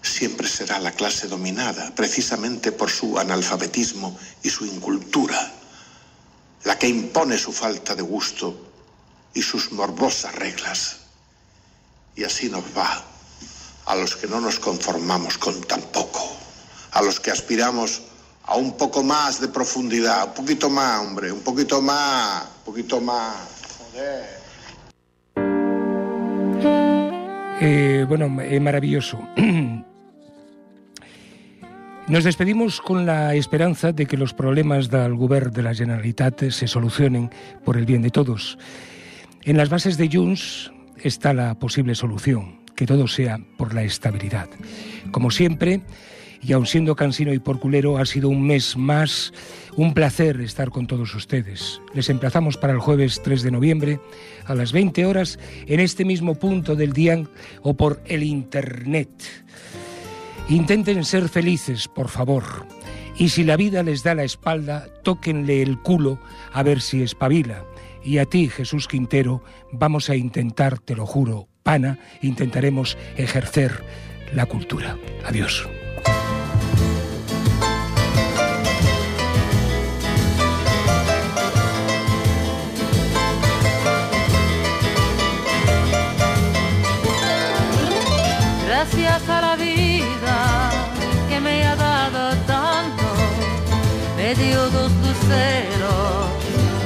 siempre 0.08 0.48
será 0.48 0.80
la 0.80 0.92
clase 0.92 1.28
dominada, 1.28 1.94
precisamente 1.96 2.72
por 2.72 2.90
su 2.90 3.20
analfabetismo 3.20 4.18
y 4.44 4.50
su 4.50 4.66
incultura 4.66 5.54
la 6.68 6.78
que 6.78 6.88
impone 6.88 7.38
su 7.38 7.54
falta 7.54 7.96
de 7.96 8.02
gusto 8.02 8.54
y 9.34 9.42
sus 9.42 9.72
morbosas 9.72 10.36
reglas. 10.36 10.98
Y 12.16 12.26
así 12.26 12.50
nos 12.50 12.64
va 12.78 13.04
a 13.86 13.96
los 13.96 14.18
que 14.18 14.28
no 14.28 14.42
nos 14.42 14.60
conformamos 14.60 15.38
con 15.38 15.62
tan 15.62 15.82
poco, 15.82 16.20
a 16.92 17.02
los 17.02 17.22
que 17.22 17.32
aspiramos 17.32 18.02
a 18.44 18.56
un 18.58 18.76
poco 18.76 19.02
más 19.02 19.40
de 19.40 19.48
profundidad, 19.48 20.28
un 20.28 20.34
poquito 20.34 20.70
más, 20.70 21.00
hombre, 21.00 21.32
un 21.32 21.42
poquito 21.42 21.82
más, 21.82 22.44
un 22.44 22.64
poquito 22.66 23.00
más. 23.00 23.36
Joder. 23.78 24.38
Eh, 27.62 28.06
bueno, 28.08 28.42
eh, 28.42 28.60
maravilloso. 28.60 29.20
Nos 32.08 32.24
despedimos 32.24 32.80
con 32.80 33.06
la 33.06 33.36
esperanza 33.36 33.92
de 33.92 34.06
que 34.06 34.16
los 34.16 34.34
problemas 34.34 34.90
del 34.90 35.16
govern 35.16 35.52
de 35.52 35.62
la 35.62 35.76
Generalitat 35.76 36.52
se 36.52 36.66
solucionen 36.66 37.30
por 37.66 37.76
el 37.76 37.86
bien 37.86 38.02
de 38.02 38.12
todos. 38.12 38.58
En 39.44 39.58
las 39.58 39.68
bases 39.68 39.98
de 39.98 40.10
Junts 40.10 40.72
está 41.04 41.34
la 41.34 41.60
posible 41.60 41.96
solución, 41.96 42.62
que 42.78 42.86
todo 42.86 43.10
sea 43.10 43.40
por 43.58 43.74
la 43.74 43.84
estabilidad. 43.84 44.48
Como 45.12 45.32
siempre, 45.32 45.82
y 46.42 46.54
aun 46.54 46.66
siendo 46.66 46.96
cansino 46.96 47.34
y 47.34 47.40
porculero, 47.40 47.98
ha 47.98 48.06
sido 48.06 48.30
un 48.30 48.48
mes 48.48 48.78
más 48.78 49.34
un 49.76 49.94
placer 49.94 50.40
estar 50.40 50.70
con 50.70 50.88
todos 50.88 51.14
ustedes. 51.14 51.82
Les 51.94 52.10
emplazamos 52.10 52.56
para 52.56 52.72
el 52.72 52.80
jueves 52.80 53.22
3 53.22 53.44
de 53.44 53.52
noviembre 53.52 54.00
a 54.46 54.56
las 54.56 54.72
20 54.72 55.06
horas 55.06 55.40
en 55.66 55.82
este 55.82 56.06
mismo 56.06 56.36
punto 56.36 56.78
del 56.78 56.94
día 56.94 57.22
o 57.64 57.74
por 57.74 58.02
el 58.06 58.24
Internet. 58.24 59.10
Intenten 60.50 61.04
ser 61.04 61.28
felices, 61.28 61.90
por 61.90 62.08
favor. 62.08 62.66
Y 63.18 63.30
si 63.30 63.44
la 63.44 63.58
vida 63.58 63.84
les 63.84 64.04
da 64.04 64.16
la 64.16 64.24
espalda, 64.24 64.88
tóquenle 65.04 65.62
el 65.62 65.78
culo 65.80 66.20
a 66.54 66.64
ver 66.64 66.80
si 66.80 67.04
espabila. 67.04 67.66
Y 68.02 68.20
a 68.20 68.26
ti, 68.26 68.48
Jesús 68.48 68.88
Quintero, 68.88 69.44
vamos 69.74 70.10
a 70.10 70.16
intentar, 70.16 70.80
te 70.80 70.96
lo 70.96 71.06
juro, 71.06 71.50
pana, 71.64 72.00
intentaremos 72.22 72.98
ejercer 73.18 73.84
la 74.34 74.46
cultura. 74.46 74.98
Adiós. 75.26 75.68
Gracias 88.66 89.30
a 89.30 89.42
la 89.42 89.56
vida 89.58 89.87
me 94.28 94.36
dio 94.36 94.70
dos 94.72 94.92
luceros 95.06 96.26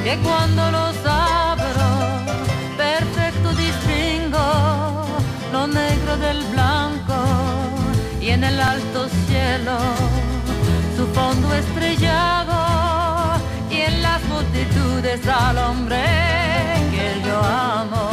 que 0.04 0.16
cuando 0.20 0.62
los 0.78 0.96
abro, 1.06 1.90
perfecto 2.78 3.50
distingo 3.56 4.48
lo 5.52 5.66
negro 5.66 6.18
del 6.18 6.40
blanco 6.54 7.18
y 8.22 8.30
en 8.30 8.44
el 8.44 8.60
alto 8.60 9.10
cielo 9.26 9.76
su 10.96 11.08
fondo 11.18 11.56
estrellado 11.56 12.58
y 13.72 13.78
en 13.90 14.04
las 14.04 14.22
multitudes 14.26 15.28
al 15.28 15.58
hombre 15.58 16.04
que 16.92 17.08
yo 17.28 17.38
amo. 17.44 18.10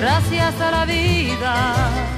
Gracias 0.00 0.60
a 0.60 0.70
la 0.72 0.84
vida 0.84 2.17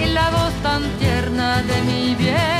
Y 0.00 0.06
la 0.06 0.30
voz 0.30 0.52
tan 0.62 0.82
tierna 0.98 1.62
de 1.62 1.82
mi 1.82 2.14
bien 2.16 2.57